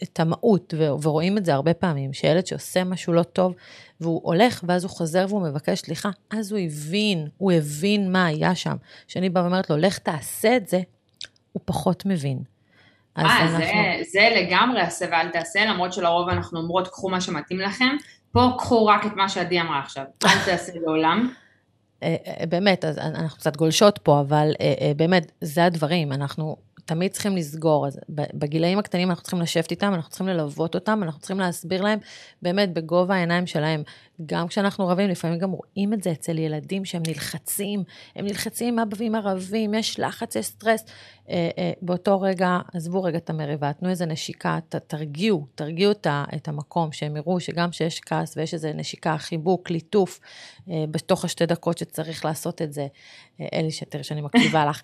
את 0.03 0.19
המהות, 0.19 0.73
ורואים 1.01 1.37
את 1.37 1.45
זה 1.45 1.53
הרבה 1.53 1.73
פעמים, 1.73 2.13
שילד 2.13 2.47
שעושה 2.47 2.83
משהו 2.83 3.13
לא 3.13 3.23
טוב, 3.23 3.53
והוא 4.01 4.21
הולך, 4.23 4.63
ואז 4.67 4.83
הוא 4.83 4.91
חוזר 4.91 5.25
והוא 5.29 5.41
מבקש 5.41 5.79
סליחה, 5.79 6.09
אז 6.29 6.51
הוא 6.51 6.59
הבין, 6.59 7.27
הוא 7.37 7.51
הבין 7.51 8.11
מה 8.11 8.25
היה 8.25 8.55
שם. 8.55 8.75
כשאני 9.07 9.29
באה 9.29 9.43
ואומרת 9.43 9.69
לו, 9.69 9.77
לך 9.77 9.97
תעשה 9.97 10.57
את 10.57 10.67
זה, 10.67 10.81
הוא 11.53 11.61
פחות 11.65 12.05
מבין. 12.05 12.58
אז 13.19 13.25
אה, 13.25 13.41
אנחנו... 13.41 13.57
זה, 13.57 14.03
זה 14.11 14.29
לגמרי 14.35 14.81
עשה 14.81 15.05
ואל 15.11 15.29
תעשה, 15.29 15.65
למרות 15.65 15.93
שלרוב 15.93 16.29
אנחנו 16.29 16.59
אומרות, 16.59 16.87
קחו 16.87 17.09
מה 17.09 17.21
שמתאים 17.21 17.59
לכם. 17.59 17.95
פה 18.31 18.51
קחו 18.57 18.85
רק 18.85 19.05
את 19.05 19.15
מה 19.15 19.29
שעדי 19.29 19.61
אמרה 19.61 19.79
עכשיו, 19.79 20.03
אל 20.25 20.45
תעשה 20.45 20.71
לעולם. 20.75 21.33
אה, 22.03 22.15
אה, 22.27 22.45
באמת, 22.45 22.85
אז 22.85 22.97
אנחנו 22.97 23.37
קצת 23.37 23.57
גולשות 23.57 23.97
פה, 24.03 24.19
אבל 24.19 24.51
באמת, 24.95 25.31
זה 25.41 25.65
הדברים, 25.65 26.11
אנחנו 26.11 26.57
תמיד 26.85 27.11
צריכים 27.11 27.35
לסגור. 27.35 27.87
אז 27.87 27.99
בגילאים 28.09 28.79
הקטנים 28.79 29.09
אנחנו 29.09 29.23
צריכים 29.23 29.41
לשבת 29.41 29.71
איתם, 29.71 29.93
אנחנו 29.93 30.09
צריכים 30.09 30.27
ללוות 30.27 30.75
אותם, 30.75 31.03
אנחנו 31.03 31.19
צריכים 31.19 31.39
להסביר 31.39 31.81
להם 31.81 31.99
באמת 32.41 32.73
בגובה 32.73 33.15
העיניים 33.15 33.47
שלהם. 33.47 33.83
גם 34.25 34.47
כשאנחנו 34.47 34.87
רבים, 34.87 35.09
לפעמים 35.09 35.39
גם 35.39 35.51
רואים 35.51 35.93
את 35.93 36.03
זה 36.03 36.11
אצל 36.11 36.37
ילדים 36.37 36.85
שהם 36.85 37.01
נלחצים, 37.07 37.83
הם 38.15 38.25
נלחצים, 38.25 38.79
אבא 38.79 38.95
ואמא 38.99 39.17
רבים, 39.23 39.73
יש 39.73 39.99
לחץ, 39.99 40.35
יש 40.35 40.45
סטרס. 40.45 40.85
אה, 41.29 41.49
אה, 41.57 41.71
באותו 41.81 42.21
רגע, 42.21 42.59
עזבו 42.73 43.03
רגע 43.03 43.17
את 43.17 43.29
המריבה, 43.29 43.73
תנו 43.73 43.89
איזה 43.89 44.05
נשיקה, 44.05 44.59
ת, 44.69 44.75
תרגיעו, 44.75 45.47
תרגיעו 45.55 45.91
את, 45.91 46.07
את 46.35 46.47
המקום, 46.47 46.91
שהם 46.91 47.17
יראו 47.17 47.39
שגם 47.39 47.69
כשיש 47.69 47.99
כעס 47.99 48.37
ויש 48.37 48.53
איזה 48.53 48.73
נשיקה, 48.73 49.17
חיבוק, 49.17 49.69
ליטוף, 49.69 50.19
אה, 50.69 50.85
בתוך 50.91 51.25
השתי 51.25 51.45
דקות 51.45 51.77
שצריך 51.77 52.25
לעשות 52.25 52.61
את 52.61 52.73
זה. 52.73 52.87
אה, 53.41 53.47
אלי, 53.53 53.71
שתראה 53.71 54.03
שאני 54.03 54.21
מקשיבה 54.21 54.65
לך. 54.65 54.81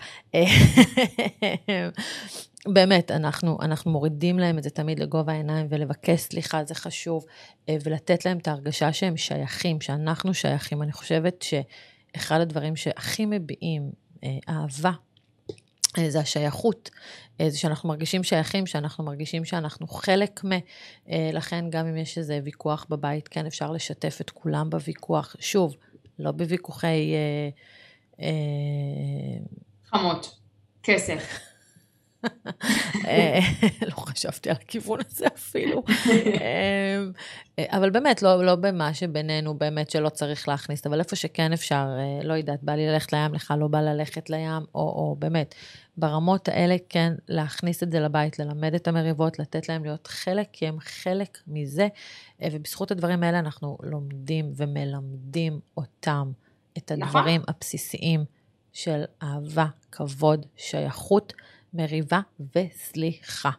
באמת, 2.68 3.12
אנחנו, 3.12 3.58
אנחנו 3.62 3.92
מורידים 3.92 4.40
להם 4.40 4.58
את 4.58 4.64
זה 4.64 4.70
תמיד 4.70 5.00
לגובה 5.00 5.34
העיניים, 5.34 5.68
ולבקש 5.70 6.20
סליחה, 6.20 6.64
זה 6.64 6.76
חשוב, 6.76 7.26
אה, 7.70 7.76
ולתת 7.84 8.26
להם 8.26 8.38
את 8.38 8.48
ההרגשה 8.48 8.94
שהם 8.94 9.18
שייכים, 9.18 9.82
שאנחנו 9.82 10.34
שייכים. 10.34 10.82
אני 10.82 10.92
חושבת 10.92 11.42
שאחד 11.42 12.42
הדברים 12.42 12.76
שהכי 12.76 13.26
מביעים 13.26 13.92
אה, 14.24 14.30
אהבה, 14.50 14.92
אה, 15.98 16.10
זה 16.10 16.20
השייכות, 16.20 16.90
זה 17.48 17.58
שאנחנו 17.58 17.90
מרגישים 17.90 18.24
שייכים, 18.24 18.66
שאנחנו 18.66 19.04
מרגישים 19.04 19.46
שאנחנו 19.46 19.88
חלק 19.88 20.46
מ... 20.46 20.50
לכן 21.34 21.70
גם 21.70 21.88
אם 21.88 21.98
יש 21.98 22.18
איזה 22.18 22.40
ויכוח 22.44 22.86
בבית, 22.90 23.28
כן 23.28 23.46
אפשר 23.46 23.72
לשתף 23.72 24.18
את 24.22 24.30
כולם 24.30 24.70
בוויכוח. 24.70 25.36
שוב, 25.40 25.76
לא 26.20 26.32
בוויכוחי... 26.32 27.14
חמות, 29.86 30.40
כסף. 30.84 31.55
אה, 33.08 33.40
לא 33.82 33.96
חשבתי 33.96 34.50
על 34.50 34.56
הכיוון 34.62 35.00
הזה 35.12 35.28
אפילו. 35.36 35.84
אה, 36.42 37.68
אבל 37.78 37.90
באמת, 37.90 38.22
לא, 38.22 38.46
לא 38.46 38.56
במה 38.56 38.94
שבינינו, 38.94 39.58
באמת 39.58 39.90
שלא 39.90 40.10
צריך 40.10 40.48
להכניס, 40.48 40.88
אבל 40.88 41.00
איפה 41.00 41.16
שכן 41.16 41.54
אפשר, 41.54 41.88
אה, 42.00 42.24
לא 42.24 42.34
יודעת, 42.34 42.64
בא 42.64 42.76
לי 42.76 42.88
ללכת 42.88 43.14
לים, 43.14 43.34
לך 43.34 43.54
לא 43.60 43.68
בא 43.68 43.82
ללכת 43.82 44.30
לים, 44.30 44.66
או, 44.76 44.82
או 44.82 45.16
באמת, 45.20 45.56
ברמות 45.98 46.48
האלה 46.48 46.76
כן, 46.90 47.14
להכניס 47.28 47.84
את 47.84 47.92
זה 47.92 48.00
לבית, 48.00 48.40
ללמד 48.40 48.74
את 48.74 48.88
המריבות, 48.88 49.40
לתת 49.40 49.70
להם 49.70 49.84
להיות 49.84 50.08
חלק, 50.08 50.48
כי 50.54 50.68
הם 50.68 50.80
חלק 50.80 51.38
מזה, 51.48 51.88
ובזכות 52.42 52.92
הדברים 52.92 53.24
האלה 53.24 53.40
אנחנו 53.40 53.78
לומדים 53.84 54.52
ומלמדים 54.56 55.60
אותם 55.78 56.32
את. 56.78 56.92
הדברים. 56.92 57.42
הבסיסיים 57.48 58.26
של 58.74 59.04
אהבה, 59.24 59.66
כבוד, 59.92 60.46
שייכות, 60.58 61.34
מריבה 61.76 62.20
וסליחה. 62.56 63.50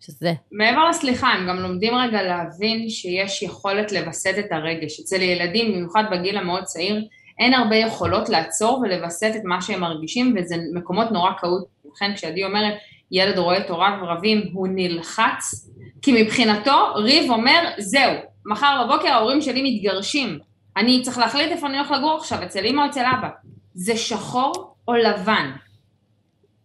שזה... 0.00 0.32
מעבר 0.52 0.88
לסליחה, 0.88 1.28
הם 1.28 1.48
גם 1.48 1.56
לומדים 1.56 1.94
רגע 1.94 2.22
להבין 2.22 2.88
שיש 2.88 3.42
יכולת 3.42 3.92
לווסת 3.92 4.34
את 4.38 4.52
הרגש. 4.52 5.00
אצל 5.00 5.22
ילדים, 5.22 5.72
במיוחד 5.72 6.04
בגיל 6.10 6.36
המאוד 6.36 6.64
צעיר, 6.64 7.04
אין 7.38 7.54
הרבה 7.54 7.76
יכולות 7.76 8.28
לעצור 8.28 8.78
ולווסת 8.78 9.32
את 9.36 9.40
מה 9.44 9.62
שהם 9.62 9.80
מרגישים, 9.80 10.34
וזה 10.36 10.56
מקומות 10.74 11.10
נורא 11.10 11.32
קהות. 11.32 11.66
לכן 11.92 12.14
כשעדי 12.14 12.44
אומרת, 12.44 12.74
ילד 13.12 13.38
רואה 13.38 13.58
את 13.58 13.70
הוריו 13.70 13.92
רבים, 14.02 14.50
הוא 14.52 14.68
נלחץ, 14.70 15.70
כי 16.02 16.22
מבחינתו 16.22 16.94
ריב 16.94 17.30
אומר, 17.30 17.68
זהו, 17.78 18.12
מחר 18.46 18.84
בבוקר 18.84 19.08
ההורים 19.08 19.42
שלי 19.42 19.62
מתגרשים, 19.64 20.38
אני 20.76 21.02
צריך 21.02 21.18
להחליט 21.18 21.52
איפה 21.52 21.66
אני 21.66 21.78
הולך 21.78 21.90
לגור 21.90 22.16
עכשיו, 22.18 22.42
אצל 22.42 22.66
אמא 22.66 22.82
או 22.82 22.86
אצל 22.86 23.04
אבא. 23.18 23.28
זה 23.74 23.96
שחור 23.96 24.74
או 24.88 24.94
לבן. 24.94 25.50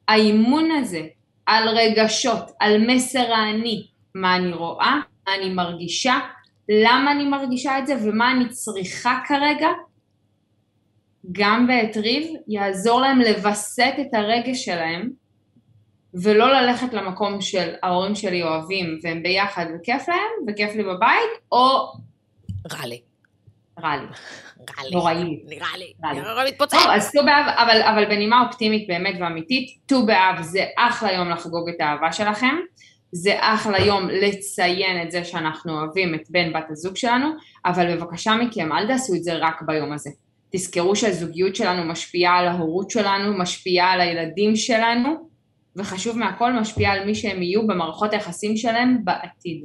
האימון 0.07 0.71
הזה 0.71 1.01
על 1.45 1.67
רגשות, 1.69 2.51
על 2.59 2.87
מסר 2.87 3.33
האני, 3.33 3.87
מה 4.15 4.35
אני 4.35 4.53
רואה, 4.53 4.95
מה 5.27 5.35
אני 5.35 5.53
מרגישה, 5.53 6.19
למה 6.69 7.11
אני 7.11 7.25
מרגישה 7.25 7.79
את 7.79 7.87
זה 7.87 7.95
ומה 8.03 8.31
אני 8.31 8.49
צריכה 8.49 9.19
כרגע, 9.27 9.67
גם 11.31 11.67
בעת 11.67 11.97
ריב, 11.97 12.27
יעזור 12.47 13.01
להם 13.01 13.19
לווסת 13.19 13.93
את 14.01 14.13
הרגש 14.13 14.65
שלהם 14.65 15.09
ולא 16.13 16.53
ללכת 16.53 16.93
למקום 16.93 17.41
של 17.41 17.73
ההורים 17.83 18.15
שלי 18.15 18.43
אוהבים 18.43 18.99
והם 19.03 19.23
ביחד 19.23 19.65
וכיף 19.75 20.09
להם 20.09 20.47
וכיף 20.47 20.75
לי 20.75 20.83
בבית, 20.83 21.31
או 21.51 21.93
רע 22.71 22.85
לי. 22.85 23.01
רע 23.83 23.97
לי. 23.97 24.05
נוראי. 24.91 25.43
נראה 25.45 25.77
לי. 25.77 25.93
נראה 26.01 26.43
לי 26.43 26.51
מתפוצץ. 26.51 26.73
טוב, 26.73 26.91
אז 26.91 27.11
ט"ו 27.11 27.25
באב, 27.25 27.45
אבל, 27.47 27.81
אבל 27.81 28.05
בנימה 28.05 28.45
אופטימית 28.47 28.87
באמת 28.87 29.15
ואמיתית, 29.19 29.77
ט"ו 29.85 30.05
באב 30.05 30.41
זה 30.41 30.65
אחלה 30.77 31.11
יום 31.11 31.29
לחגוג 31.29 31.69
את 31.69 31.75
האהבה 31.79 32.11
שלכם, 32.11 32.55
זה 33.11 33.35
אחלה 33.39 33.79
יום 33.79 34.07
לציין 34.09 35.01
את 35.01 35.11
זה 35.11 35.23
שאנחנו 35.23 35.79
אוהבים 35.79 36.15
את 36.15 36.21
בן 36.29 36.53
בת 36.53 36.65
הזוג 36.69 36.95
שלנו, 36.95 37.27
אבל 37.65 37.95
בבקשה 37.95 38.35
מכם, 38.35 38.71
אל 38.71 38.87
תעשו 38.87 39.15
את 39.15 39.23
זה 39.23 39.33
רק 39.33 39.61
ביום 39.61 39.93
הזה. 39.93 40.09
תזכרו 40.51 40.95
שהזוגיות 40.95 41.55
שלנו 41.55 41.83
משפיעה 41.83 42.37
על 42.37 42.47
ההורות 42.47 42.91
שלנו, 42.91 43.37
משפיעה 43.37 43.91
על 43.91 44.01
הילדים 44.01 44.55
שלנו, 44.55 45.29
וחשוב 45.75 46.17
מהכל, 46.17 46.53
משפיעה 46.53 46.93
על 46.93 47.05
מי 47.05 47.15
שהם 47.15 47.41
יהיו 47.41 47.67
במערכות 47.67 48.13
היחסים 48.13 48.57
שלהם 48.57 48.97
בעתיד. 49.03 49.63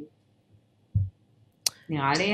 נראה 1.91 2.13
לי, 2.19 2.33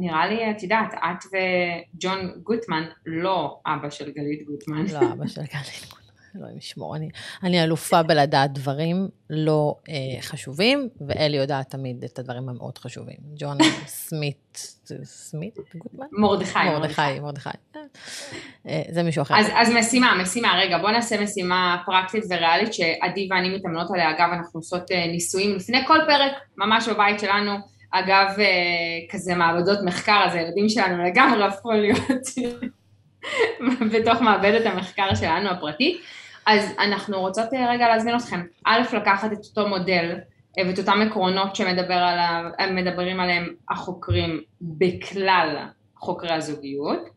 נראה 0.00 0.26
לי, 0.26 0.50
את 0.50 0.62
יודעת, 0.62 0.94
את 0.94 1.24
וג'ון 1.32 2.32
גוטמן, 2.42 2.84
לא 3.06 3.60
אבא 3.66 3.90
של 3.90 4.10
גלית 4.10 4.46
גוטמן. 4.46 4.84
לא, 4.92 5.12
אבא 5.12 5.26
של 5.26 5.40
גלית. 5.40 6.00
אלוהים 6.36 6.58
ישמור, 6.58 6.96
אני, 6.96 7.08
אני 7.42 7.62
אלופה 7.64 8.02
בלדעת 8.02 8.52
דברים 8.52 9.08
לא 9.30 9.74
אה, 9.88 10.22
חשובים, 10.22 10.88
ואלי 11.08 11.36
יודעת 11.36 11.70
תמיד 11.70 12.04
את 12.04 12.18
הדברים 12.18 12.48
המאוד 12.48 12.78
חשובים. 12.78 13.16
ג'ון 13.36 13.58
סמית, 13.86 14.74
סמית? 15.04 15.56
גוטמן? 15.74 16.06
מרדכי. 16.12 16.58
מרדכי, 16.58 17.20
מרדכי. 17.20 17.48
אה, 18.68 18.82
זה 18.90 19.02
מישהו 19.02 19.22
אחר. 19.22 19.34
אז, 19.38 19.46
אז 19.54 19.72
משימה, 19.74 20.22
משימה, 20.22 20.58
רגע, 20.58 20.78
בוא 20.78 20.90
נעשה 20.90 21.22
משימה 21.22 21.82
פרקטית 21.86 22.24
וריאלית 22.30 22.74
שעדי 22.74 23.28
ואני 23.30 23.56
מתאמנות 23.56 23.90
עליה. 23.90 24.10
אגב, 24.10 24.28
אנחנו 24.32 24.60
עושות 24.60 24.90
אה, 24.90 25.06
ניסויים 25.06 25.56
לפני 25.56 25.86
כל 25.86 25.98
פרק, 26.06 26.32
ממש 26.56 26.88
בבית 26.88 27.20
שלנו. 27.20 27.79
אגב, 27.90 28.26
אה, 28.38 28.44
כזה 29.10 29.34
מעבדות 29.34 29.78
מחקר, 29.84 30.22
אז 30.26 30.34
הילדים 30.34 30.68
שלנו 30.68 31.04
לגמרי 31.04 31.44
הפכו 31.44 31.72
להיות 31.72 32.24
בתוך 33.92 34.22
מעבדת 34.22 34.66
המחקר 34.66 35.14
שלנו 35.14 35.50
הפרטית. 35.50 36.00
אז 36.46 36.74
אנחנו 36.78 37.20
רוצות 37.20 37.54
אה, 37.54 37.70
רגע 37.70 37.88
להזמין 37.88 38.16
אתכם, 38.16 38.40
א', 38.64 38.80
לקחת 38.92 39.32
את 39.32 39.44
אותו 39.44 39.68
מודל 39.68 40.16
אה, 40.58 40.62
ואת 40.68 40.78
אותם 40.78 41.00
עקרונות 41.06 41.56
שמדברים 41.56 43.20
עליהם 43.20 43.54
החוקרים 43.70 44.40
בכלל 44.60 45.56
חוקרי 45.96 46.32
הזוגיות, 46.32 47.08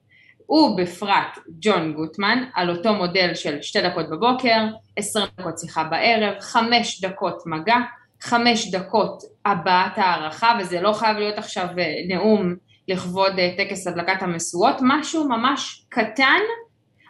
ובפרט 0.50 1.38
ג'ון 1.62 1.94
גוטמן, 1.94 2.44
על 2.54 2.70
אותו 2.70 2.94
מודל 2.94 3.34
של 3.34 3.62
שתי 3.62 3.82
דקות 3.82 4.10
בבוקר, 4.10 4.66
עשרים 4.96 5.28
דקות 5.40 5.60
שיחה 5.60 5.84
בערב, 5.84 6.40
חמש 6.40 7.02
דקות 7.02 7.44
מגע, 7.46 7.78
חמש 8.24 8.72
דקות 8.72 9.24
הבעת 9.46 9.98
הערכה, 9.98 10.58
וזה 10.60 10.82
לא 10.82 10.94
חייב 10.94 11.18
להיות 11.18 11.38
עכשיו 11.38 11.68
אה, 11.80 11.94
נאום 12.08 12.56
לכבוד 12.88 13.34
טקס 13.58 13.88
הדלקת 13.88 14.22
המשואות, 14.22 14.76
משהו 14.82 15.28
ממש 15.30 15.86
קטן 15.90 16.40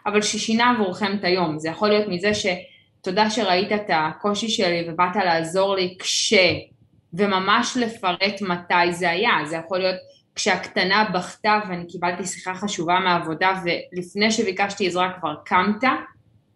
אבל 0.06 0.22
ששינה 0.22 0.70
עבורכם 0.70 1.16
את 1.18 1.24
היום. 1.24 1.58
זה 1.58 1.68
יכול 1.68 1.88
להיות 1.88 2.08
מזה 2.08 2.30
שתודה 2.34 3.30
שראית 3.30 3.72
את 3.72 3.90
הקושי 3.94 4.48
שלי 4.48 4.88
ובאת 4.88 5.16
לעזור 5.16 5.76
לי 5.76 5.96
כש... 5.98 6.34
וממש 7.14 7.76
לפרט 7.76 8.42
מתי 8.42 8.92
זה 8.92 9.10
היה. 9.10 9.32
זה 9.44 9.56
יכול 9.56 9.78
להיות 9.78 9.96
כשהקטנה 10.34 11.10
בכתה 11.14 11.60
ואני 11.68 11.86
קיבלתי 11.86 12.26
שיחה 12.26 12.54
חשובה 12.54 13.00
מהעבודה 13.00 13.62
ולפני 13.64 14.30
שביקשתי 14.30 14.86
עזרה 14.86 15.12
כבר 15.20 15.34
קמת. 15.44 15.84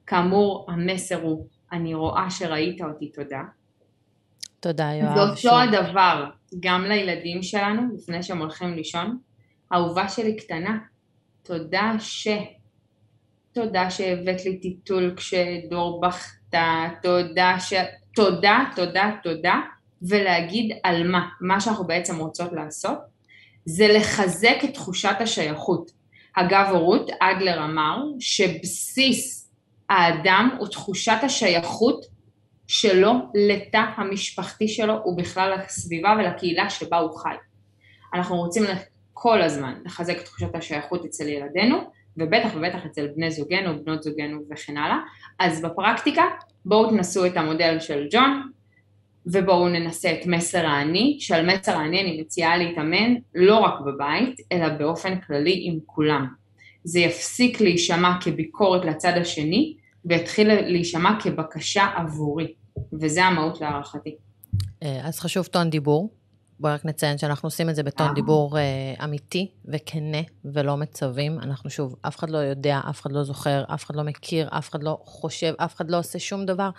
כאמור, 0.07 0.67
המסר 0.69 1.23
הוא, 1.23 1.47
אני 1.73 1.95
רואה 1.95 2.31
שראית 2.31 2.81
אותי, 2.83 3.09
תודה. 3.09 3.41
תודה, 4.61 4.91
יואב. 4.93 5.15
זה 5.15 5.21
אותו 5.21 5.61
הדבר 5.61 6.25
גם 6.61 6.85
לילדים 6.85 7.43
שלנו 7.43 7.83
לפני 7.95 8.23
שהם 8.23 8.39
הולכים 8.39 8.75
לישון. 8.75 9.19
אהובה 9.73 10.09
שלי 10.09 10.37
קטנה, 10.37 10.79
תודה 11.43 11.93
ש... 11.99 12.29
תודה 13.53 13.91
שהבאת 13.91 14.45
לי 14.45 14.57
טיטול 14.57 15.15
כשדור 15.17 16.01
בכתה, 16.01 16.89
תודה 17.03 17.57
ש... 17.61 17.75
תודה, 18.15 18.65
תודה, 18.77 19.11
תודה, 19.23 19.61
ולהגיד 20.03 20.77
על 20.83 21.09
מה. 21.09 21.29
מה 21.41 21.61
שאנחנו 21.61 21.87
בעצם 21.87 22.19
רוצות 22.19 22.53
לעשות, 22.53 22.99
זה 23.65 23.89
לחזק 23.89 24.57
את 24.65 24.75
תחושת 24.75 25.17
השייכות. 25.21 25.91
אגב 26.35 26.67
הורות, 26.71 27.11
אדלר 27.21 27.65
אמר 27.65 28.03
שבסיס 28.21 29.51
האדם 29.91 30.51
הוא 30.59 30.69
תחושת 30.69 31.19
השייכות 31.23 32.05
שלו 32.69 33.13
לתא 33.35 33.83
המשפחתי 33.97 34.69
שלו 34.69 34.95
ובכלל 35.07 35.55
לסביבה 35.65 36.17
ולקהילה 36.19 36.71
שבה 36.71 36.99
הוא 36.99 37.19
חי. 37.19 37.35
אנחנו 38.15 38.37
רוצים 38.37 38.65
כל 39.13 39.43
הזמן 39.43 39.75
לחזק 39.85 40.19
את 40.19 40.25
תחושת 40.25 40.55
השייכות 40.55 41.05
אצל 41.05 41.29
ילדינו, 41.29 41.77
ובטח 42.17 42.49
ובטח 42.57 42.87
אצל 42.87 43.09
בני 43.17 43.31
זוגנו, 43.31 43.85
בנות 43.85 44.03
זוגנו 44.03 44.41
וכן 44.51 44.77
הלאה. 44.77 44.99
אז 45.39 45.63
בפרקטיקה 45.63 46.23
בואו 46.65 46.91
תנסו 46.91 47.27
את 47.27 47.37
המודל 47.37 47.81
של 47.81 48.07
ג'ון 48.13 48.43
ובואו 49.27 49.69
ננסה 49.69 50.13
את 50.13 50.27
מסר 50.27 50.67
האני, 50.67 51.17
שעל 51.21 51.47
מסר 51.47 51.77
האני 51.77 52.01
אני 52.01 52.21
מציעה 52.21 52.57
להתאמן 52.57 53.15
לא 53.35 53.59
רק 53.59 53.81
בבית, 53.87 54.41
אלא 54.53 54.69
באופן 54.69 55.21
כללי 55.21 55.61
עם 55.65 55.79
כולם. 55.87 56.27
זה 56.85 57.01
יפסיק 57.01 57.61
להישמע 57.61 58.13
כביקורת 58.21 58.85
לצד 58.85 59.13
השני 59.17 59.75
ויתחיל 60.05 60.49
להישמע 60.55 61.21
כבקשה 61.21 61.87
עבורי, 61.97 62.55
וזה 63.01 63.25
המהות 63.25 63.61
להערכתי. 63.61 64.17
אה, 64.83 65.01
אז 65.09 65.21
חשוב 65.21 65.47
טון 65.47 65.71
דיבור, 65.71 66.11
בואי 66.61 66.75
רק 66.75 66.85
נציין 66.85 67.19
שאנחנו 67.19 67.47
עושים 67.47 67.71
את 67.71 67.75
זה 67.75 67.83
בטון 67.83 68.15
דיבור 68.15 68.57
uh, 68.57 69.05
אמיתי 69.05 69.51
וכנה 69.65 70.19
ולא 70.45 70.77
מצווים. 70.77 71.39
אנחנו 71.39 71.71
שוב, 71.71 71.97
אף 72.03 72.17
אחד 72.17 72.31
לא 72.31 72.39
יודע, 72.39 72.81
אף 72.91 73.01
אחד 73.01 73.13
לא 73.13 73.23
זוכר, 73.23 73.65
אף 73.75 73.85
אחד 73.85 73.97
לא 73.97 74.03
מכיר, 74.03 74.49
אף 74.51 74.71
אחד 74.71 74.83
לא 74.83 74.99
חושב, 75.05 75.55
אף 75.57 75.77
אחד 75.77 75.91
לא 75.91 75.99
עושה 75.99 76.19
שום 76.19 76.47
דבר 76.47 76.71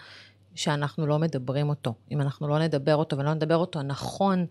שאנחנו 0.55 1.07
לא 1.07 1.19
מדברים 1.19 1.69
אותו. 1.69 1.93
אם 2.11 2.21
אנחנו 2.21 2.47
לא 2.47 2.59
נדבר 2.59 2.95
אותו 2.95 3.17
ולא 3.17 3.33
נדבר 3.33 3.55
אותו 3.55 3.81
נכון, 3.81 4.45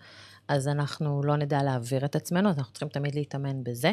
אז 0.48 0.68
אנחנו 0.68 1.22
לא 1.22 1.36
נדע 1.36 1.62
להעביר 1.62 2.04
את 2.04 2.16
עצמנו, 2.16 2.48
אז 2.48 2.58
אנחנו 2.58 2.72
צריכים 2.72 2.88
תמיד 2.88 3.14
להתאמן 3.14 3.64
בזה. 3.64 3.92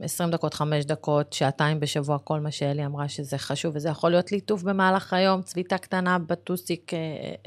20 0.00 0.28
אה, 0.28 0.32
דקות, 0.32 0.54
5 0.54 0.84
דקות, 0.84 1.32
שעתיים 1.32 1.80
בשבוע, 1.80 2.18
כל 2.18 2.40
מה 2.40 2.50
שאלי 2.50 2.86
אמרה 2.86 3.08
שזה 3.08 3.38
חשוב, 3.38 3.76
וזה 3.76 3.88
יכול 3.88 4.10
להיות 4.10 4.32
ליטוף 4.32 4.62
במהלך 4.62 5.12
היום, 5.12 5.42
צביתה 5.42 5.78
קטנה 5.78 6.18
בטוסיק, 6.18 6.92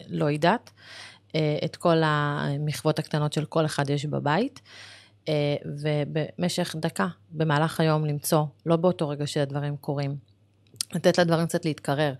לא 0.09 0.25
יודעת. 0.25 0.71
אה, 1.35 1.57
את 1.65 1.75
כל 1.75 1.97
המחוות 2.03 2.99
הקטנות 2.99 3.33
של 3.33 3.45
כל 3.45 3.65
אחד 3.65 3.89
יש 3.89 4.05
בבית, 4.05 4.61
אה, 5.29 5.55
ובמשך 5.65 6.75
דקה 6.79 7.07
במהלך 7.31 7.79
היום 7.79 8.05
למצוא, 8.05 8.43
לא 8.65 8.75
באותו 8.75 9.09
רגע 9.09 9.27
שהדברים 9.27 9.77
קורים, 9.77 10.15
לתת 10.93 11.17
לדברים 11.17 11.47
קצת 11.47 11.65
להתקרר. 11.65 12.13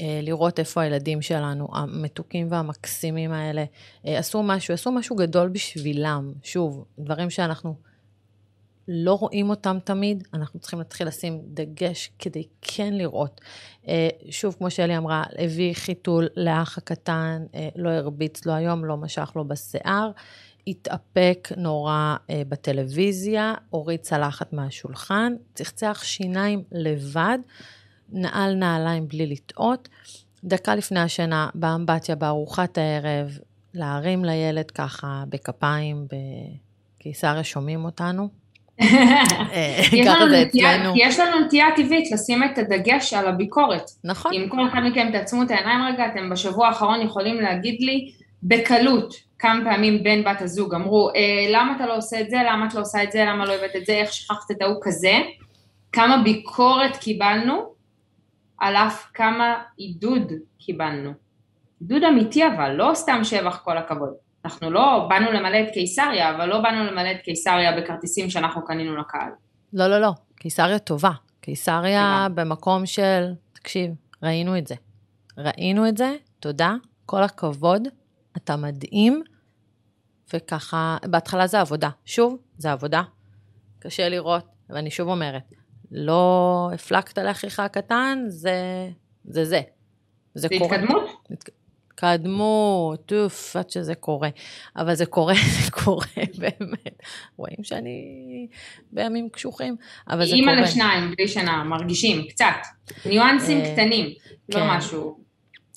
אה, 0.00 0.20
לראות 0.22 0.58
איפה 0.58 0.80
הילדים 0.80 1.22
שלנו, 1.22 1.68
המתוקים 1.72 2.46
והמקסימים 2.50 3.32
האלה, 3.32 3.64
אה, 4.06 4.18
עשו 4.18 4.42
משהו, 4.42 4.74
עשו 4.74 4.92
משהו 4.92 5.16
גדול 5.16 5.48
בשבילם. 5.48 6.32
שוב, 6.42 6.84
דברים 6.98 7.30
שאנחנו 7.30 7.74
לא 8.88 9.12
רואים 9.14 9.50
אותם 9.50 9.78
תמיד, 9.84 10.28
אנחנו 10.34 10.60
צריכים 10.60 10.78
להתחיל 10.78 11.06
לשים 11.06 11.40
דגש 11.44 12.10
כדי 12.18 12.42
כן 12.62 12.94
לראות. 12.94 13.40
אה, 13.88 14.08
שוב, 14.30 14.54
כמו 14.58 14.70
שאלי 14.70 14.96
אמרה, 14.96 15.22
הביא 15.38 15.74
חיתול 15.74 16.28
לאח 16.36 16.78
הקטן, 16.78 17.44
לא 17.76 17.90
הרביץ 17.90 18.46
לו 18.46 18.52
היום, 18.52 18.84
לא 18.84 18.96
משך 18.96 19.32
לו 19.36 19.44
בשיער, 19.44 20.10
התאפק 20.66 21.48
נורא 21.56 22.16
בטלוויזיה, 22.48 23.54
הוריד 23.70 24.00
צלחת 24.00 24.52
מהשולחן, 24.52 25.34
צחצח 25.54 26.02
שיניים 26.04 26.62
לבד. 26.72 27.38
נעל 28.08 28.54
נעליים 28.54 29.08
בלי 29.08 29.26
לטעות. 29.26 29.88
דקה 30.44 30.74
לפני 30.74 31.00
השינה, 31.00 31.48
באמבטיה, 31.54 32.16
בארוחת 32.16 32.78
הערב, 32.78 33.38
להרים 33.74 34.24
לילד 34.24 34.70
ככה 34.70 35.24
בכפיים, 35.28 36.06
בקיסריה 36.98 37.44
שומעים 37.44 37.84
אותנו. 37.84 38.43
אה, 38.82 39.82
יש 40.96 41.20
לנו 41.20 41.40
נטייה 41.40 41.66
טבעית 41.76 42.12
לשים 42.12 42.44
את 42.44 42.58
הדגש 42.58 43.14
על 43.14 43.28
הביקורת. 43.28 43.90
נכון. 44.04 44.32
אם 44.32 44.48
כל 44.48 44.68
אחד 44.68 44.80
מכם 44.84 45.08
תעצמו 45.12 45.42
את 45.42 45.50
העיניים 45.50 45.94
רגע, 45.94 46.06
אתם 46.06 46.30
בשבוע 46.30 46.68
האחרון 46.68 47.00
יכולים 47.00 47.40
להגיד 47.40 47.80
לי 47.80 48.12
בקלות 48.42 49.14
כמה 49.38 49.64
פעמים 49.64 50.02
בן 50.02 50.24
בת 50.24 50.42
הזוג 50.42 50.74
אמרו, 50.74 51.10
אה, 51.16 51.46
למה 51.52 51.76
אתה 51.76 51.86
לא 51.86 51.96
עושה 51.96 52.20
את 52.20 52.30
זה, 52.30 52.36
למה 52.46 52.66
את 52.66 52.74
לא 52.74 52.80
עושה 52.80 53.02
את 53.02 53.12
זה, 53.12 53.24
למה 53.24 53.44
לא 53.44 53.52
הבאת 53.52 53.76
את 53.76 53.86
זה, 53.86 53.92
איך 53.92 54.12
שכחת 54.12 54.50
את 54.50 54.62
ההוא 54.62 54.76
כזה, 54.82 55.18
כמה 55.92 56.22
ביקורת 56.22 56.96
קיבלנו, 56.96 57.74
על 58.58 58.76
אף 58.76 59.06
כמה 59.14 59.54
עידוד 59.76 60.32
קיבלנו. 60.58 61.12
עידוד 61.80 62.02
אמיתי 62.04 62.46
אבל, 62.46 62.70
לא 62.70 62.90
סתם 62.94 63.20
שבח 63.24 63.60
כל 63.64 63.78
הכבוד. 63.78 64.23
אנחנו 64.44 64.70
לא 64.70 65.06
באנו 65.08 65.32
למלא 65.32 65.56
את 65.60 65.70
קיסריה, 65.72 66.36
אבל 66.36 66.46
לא 66.46 66.60
באנו 66.60 66.84
למלא 66.84 67.10
את 67.10 67.20
קיסריה 67.24 67.80
בכרטיסים 67.80 68.30
שאנחנו 68.30 68.64
קנינו 68.64 68.96
לקהל. 68.96 69.30
לא, 69.72 69.86
לא, 69.86 70.00
לא, 70.00 70.10
קיסריה 70.36 70.78
טובה. 70.78 71.10
קיסריה 71.40 72.26
במקום 72.34 72.86
של, 72.86 73.32
תקשיב, 73.52 73.90
ראינו 74.22 74.58
את 74.58 74.66
זה. 74.66 74.74
ראינו 75.38 75.88
את 75.88 75.96
זה, 75.96 76.16
תודה, 76.40 76.74
כל 77.06 77.22
הכבוד, 77.22 77.88
אתה 78.36 78.56
מדהים, 78.56 79.22
וככה, 80.34 80.96
בהתחלה 81.10 81.46
זה 81.46 81.60
עבודה. 81.60 81.88
שוב, 82.04 82.36
זה 82.58 82.72
עבודה. 82.72 83.02
קשה 83.78 84.08
לראות, 84.08 84.44
ואני 84.70 84.90
שוב 84.90 85.08
אומרת, 85.08 85.42
לא 85.90 86.70
הפלקת 86.74 87.18
לאחיך 87.18 87.60
הקטן, 87.60 88.24
זה 88.28 88.88
זה. 89.24 89.42
זה, 89.42 89.60
זה 90.34 90.48
קורה. 90.58 90.76
התקדמות? 90.76 91.10
התקדמות, 91.94 93.12
אוף, 93.12 93.56
עד 93.56 93.70
שזה 93.70 93.94
קורה. 93.94 94.28
אבל 94.76 94.94
זה 94.94 95.06
קורה, 95.06 95.34
זה 95.64 95.70
קורה 95.70 96.06
באמת. 96.38 97.02
רואים 97.36 97.64
שאני 97.64 98.46
בימים 98.92 99.28
קשוחים, 99.28 99.76
אבל 100.08 100.26
זה 100.26 100.36
קורה. 100.40 100.52
אימא 100.52 100.62
לשניים, 100.62 101.10
בלי 101.10 101.28
שנה, 101.28 101.64
מרגישים, 101.64 102.26
קצת. 102.28 102.54
ניואנסים 103.06 103.60
אה, 103.60 103.72
קטנים, 103.72 104.06
לא 104.48 104.54
כן. 104.54 104.66
משהו. 104.68 105.24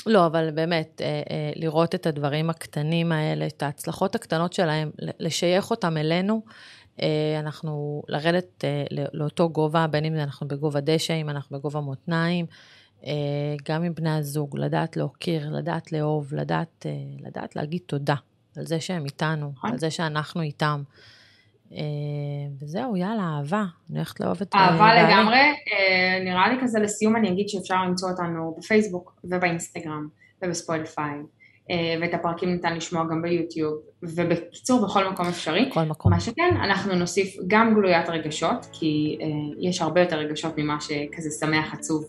לא, 0.06 0.26
אבל 0.26 0.52
באמת, 0.52 1.02
אה, 1.02 1.08
אה, 1.08 1.52
לראות 1.56 1.96
את 1.96 2.06
הדברים 2.06 2.50
הקטנים 2.50 3.12
האלה, 3.12 3.48
את 3.48 3.64
ההצלחות 3.64 4.16
הקטנות 4.16 4.54
שלהם, 4.54 4.92
לשייך 5.20 5.72
אותם 5.72 5.98
אלינו, 5.98 6.42
אנחנו 7.40 8.04
לרדת 8.08 8.64
לאותו 9.14 9.50
גובה, 9.50 9.88
בין 9.88 10.06
אם 10.06 10.16
אנחנו 10.16 10.48
בגובה 10.48 10.80
דשא, 10.80 11.14
אם 11.14 11.30
אנחנו 11.30 11.58
בגובה 11.60 11.80
מותניים, 11.80 12.46
גם 13.66 13.84
עם 13.84 13.94
בני 13.94 14.10
הזוג, 14.10 14.58
לדעת 14.58 14.98
להוקיר, 14.98 15.50
לדעת 15.50 15.92
לאהוב, 15.92 16.34
לדעת, 16.34 16.86
לדעת 17.20 17.56
להגיד 17.56 17.82
תודה 17.86 18.16
על 18.58 18.66
זה 18.66 18.80
שהם 18.80 19.06
איתנו, 19.06 19.52
נכון. 19.56 19.72
על 19.72 19.78
זה 19.78 19.92
שאנחנו 19.92 20.42
איתם. 20.42 20.84
וזהו, 22.60 22.98
יאללה, 22.98 23.24
אהבה, 23.38 23.66
אני 23.90 23.98
הולכת 23.98 24.20
לאהוב 24.20 24.38
את... 24.42 24.56
אהבה 24.56 25.04
לגמרי, 25.04 25.40
נראה 26.26 26.50
לי 26.50 26.56
כזה 26.62 26.80
לסיום 26.80 27.16
אני 27.16 27.30
אגיד 27.30 27.50
שאפשר 27.50 27.76
למצוא 27.76 28.10
אותנו 28.12 28.56
בפייסבוק 28.58 29.20
ובאינסטגרם 29.24 30.08
ובספוטיפיי 30.42 31.04
אה, 31.04 31.22
ואת 32.02 32.14
הפרקים 32.14 32.50
ניתן 32.50 32.76
לשמוע 32.76 33.04
גם 33.04 33.22
ביוטיוב, 33.22 33.74
ובקיצור 34.04 34.86
בכל 34.86 35.10
מקום 35.10 35.28
אפשרי. 35.28 35.66
בכל 35.70 35.84
מקום. 35.84 36.12
מה 36.12 36.20
שכן, 36.20 36.58
אנחנו 36.64 36.96
נוסיף 36.96 37.36
גם 37.48 37.74
גלוית 37.74 38.10
רגשות, 38.10 38.68
כי 38.72 39.18
uh, 39.20 39.26
יש 39.60 39.82
הרבה 39.82 40.02
יותר 40.02 40.16
רגשות 40.16 40.54
ממה 40.58 40.78
שכזה 40.82 41.30
שמח, 41.40 41.74
עצוב 41.74 42.06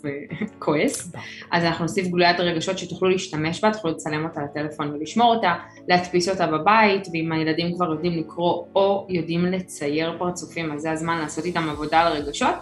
וכועס, 0.56 1.12
אז 1.52 1.64
אנחנו 1.64 1.84
נוסיף 1.84 2.06
גלוית 2.06 2.40
רגשות 2.40 2.78
שתוכלו 2.78 3.08
להשתמש 3.08 3.64
בה, 3.64 3.72
תוכלו 3.72 3.90
לצלם 3.90 4.24
אותה 4.24 4.40
לטלפון 4.42 4.90
ולשמור 4.90 5.34
אותה, 5.34 5.54
להדפיס 5.88 6.28
אותה 6.28 6.46
בבית, 6.46 7.08
ואם 7.12 7.32
הילדים 7.32 7.74
כבר 7.74 7.92
יודעים 7.92 8.18
לקרוא 8.18 8.64
או 8.74 9.06
יודעים 9.10 9.44
לצייר 9.44 10.16
פרצופים, 10.18 10.72
אז 10.72 10.80
זה 10.80 10.92
הזמן 10.92 11.18
לעשות 11.18 11.44
איתם 11.44 11.68
עבודה 11.68 12.00
על 12.00 12.12
רגשות. 12.12 12.54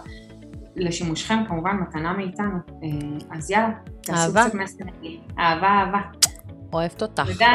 לשימושכם 0.75 1.45
כמובן 1.47 1.75
מתנה 1.75 2.13
מאיתנו, 2.13 2.57
אה, 2.83 3.37
אז 3.37 3.51
יאללה, 3.51 3.69
תעשו 4.01 4.31
קצת 4.31 4.53
מסר. 4.53 4.83
אהבה, 5.39 5.67
אהבה. 5.67 6.26
אוהבת 6.73 7.01
אותך. 7.01 7.23
תודה, 7.31 7.53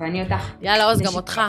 ואני 0.00 0.22
אותך. 0.22 0.50
יאללה, 0.60 0.84
עוז, 0.84 1.00
גם 1.00 1.14
אותך. 1.14 1.40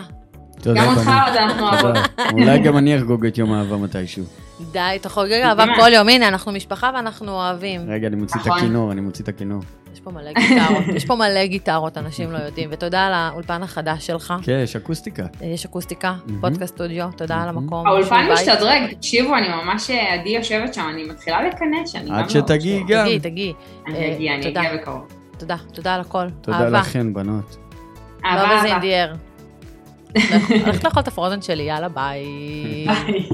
גם 0.75 0.87
אותך 0.87 1.11
עוד 1.27 1.35
אנחנו 1.35 1.69
אוהבות. 1.69 1.97
אולי 2.31 2.59
גם 2.59 2.77
אני 2.77 2.97
אחגוג 2.97 3.25
את 3.25 3.37
יום 3.37 3.53
האהבה 3.53 3.77
מתישהו. 3.77 4.23
די, 4.71 4.79
אתה 4.95 5.09
חוגג 5.09 5.41
אהבה 5.43 5.65
כל 5.75 5.93
יום, 5.93 6.09
הנה, 6.09 6.27
אנחנו 6.27 6.51
משפחה 6.51 6.91
ואנחנו 6.95 7.31
אוהבים. 7.31 7.81
רגע, 7.87 8.07
אני 8.07 8.15
מוציא 8.15 8.41
את 8.41 8.45
נכון. 8.45 8.57
הכינור, 8.57 8.91
אני 8.91 9.01
מוציא 9.01 9.23
את 9.23 9.29
הכינור. 9.29 9.61
יש 9.93 9.99
פה 9.99 10.11
מלא 10.11 10.31
גיטרות, 10.33 10.95
יש 10.95 11.05
פה 11.05 11.15
מלא 11.15 11.45
גיטרות, 11.45 11.97
אנשים 11.97 12.31
לא 12.31 12.37
יודעים, 12.37 12.69
ותודה 12.71 13.07
על 13.07 13.13
האולפן 13.13 13.63
החדש 13.63 14.07
שלך. 14.07 14.33
כן, 14.43 14.59
יש 14.63 14.75
אקוסטיקה. 14.75 15.25
יש 15.41 15.65
אקוסטיקה, 15.65 16.13
פודקאסט 16.41 16.75
סטודיו, 16.75 17.07
תודה 17.17 17.43
על 17.43 17.49
המקום. 17.49 17.87
האולפן 17.87 18.27
משתדרג, 18.33 18.93
תקשיבו, 18.93 19.35
אני 19.37 19.47
ממש, 19.49 19.89
עדי 19.89 20.29
יושבת 20.29 20.73
שם, 20.73 20.87
אני 20.93 21.03
מתחילה 21.03 21.47
לקנא 21.47 21.85
שאני 21.85 22.09
גם 22.09 22.15
עד 22.15 22.29
שתגיעי 22.29 22.83
גם. 22.87 23.03
תגיעי, 23.05 23.19
תגיעי. 23.19 23.53
אני 23.87 24.15
אגיע, 24.15 24.35
אני 24.35 24.47
אגיע 24.47 24.75
בקרוב. 24.75 25.20
תודה, 25.41 25.55
תודה 25.73 25.95
על 25.95 26.01
הכל. 26.01 26.27
תודה 26.41 26.57
אהבה. 26.57 26.79
לכן, 26.79 27.13
בנות. 27.13 27.57
אהבה, 28.25 28.41
אהבה. 28.41 28.55
לא 28.55 28.59
בזינדיאר. 28.59 29.13
הולכת 30.65 30.83
לאכול 30.83 31.03
את 31.03 31.07
הפרוזן 31.07 31.41
שלי, 31.41 31.63
יאללה, 31.63 31.89
ביי. 31.89 32.25
ביי. 32.87 33.27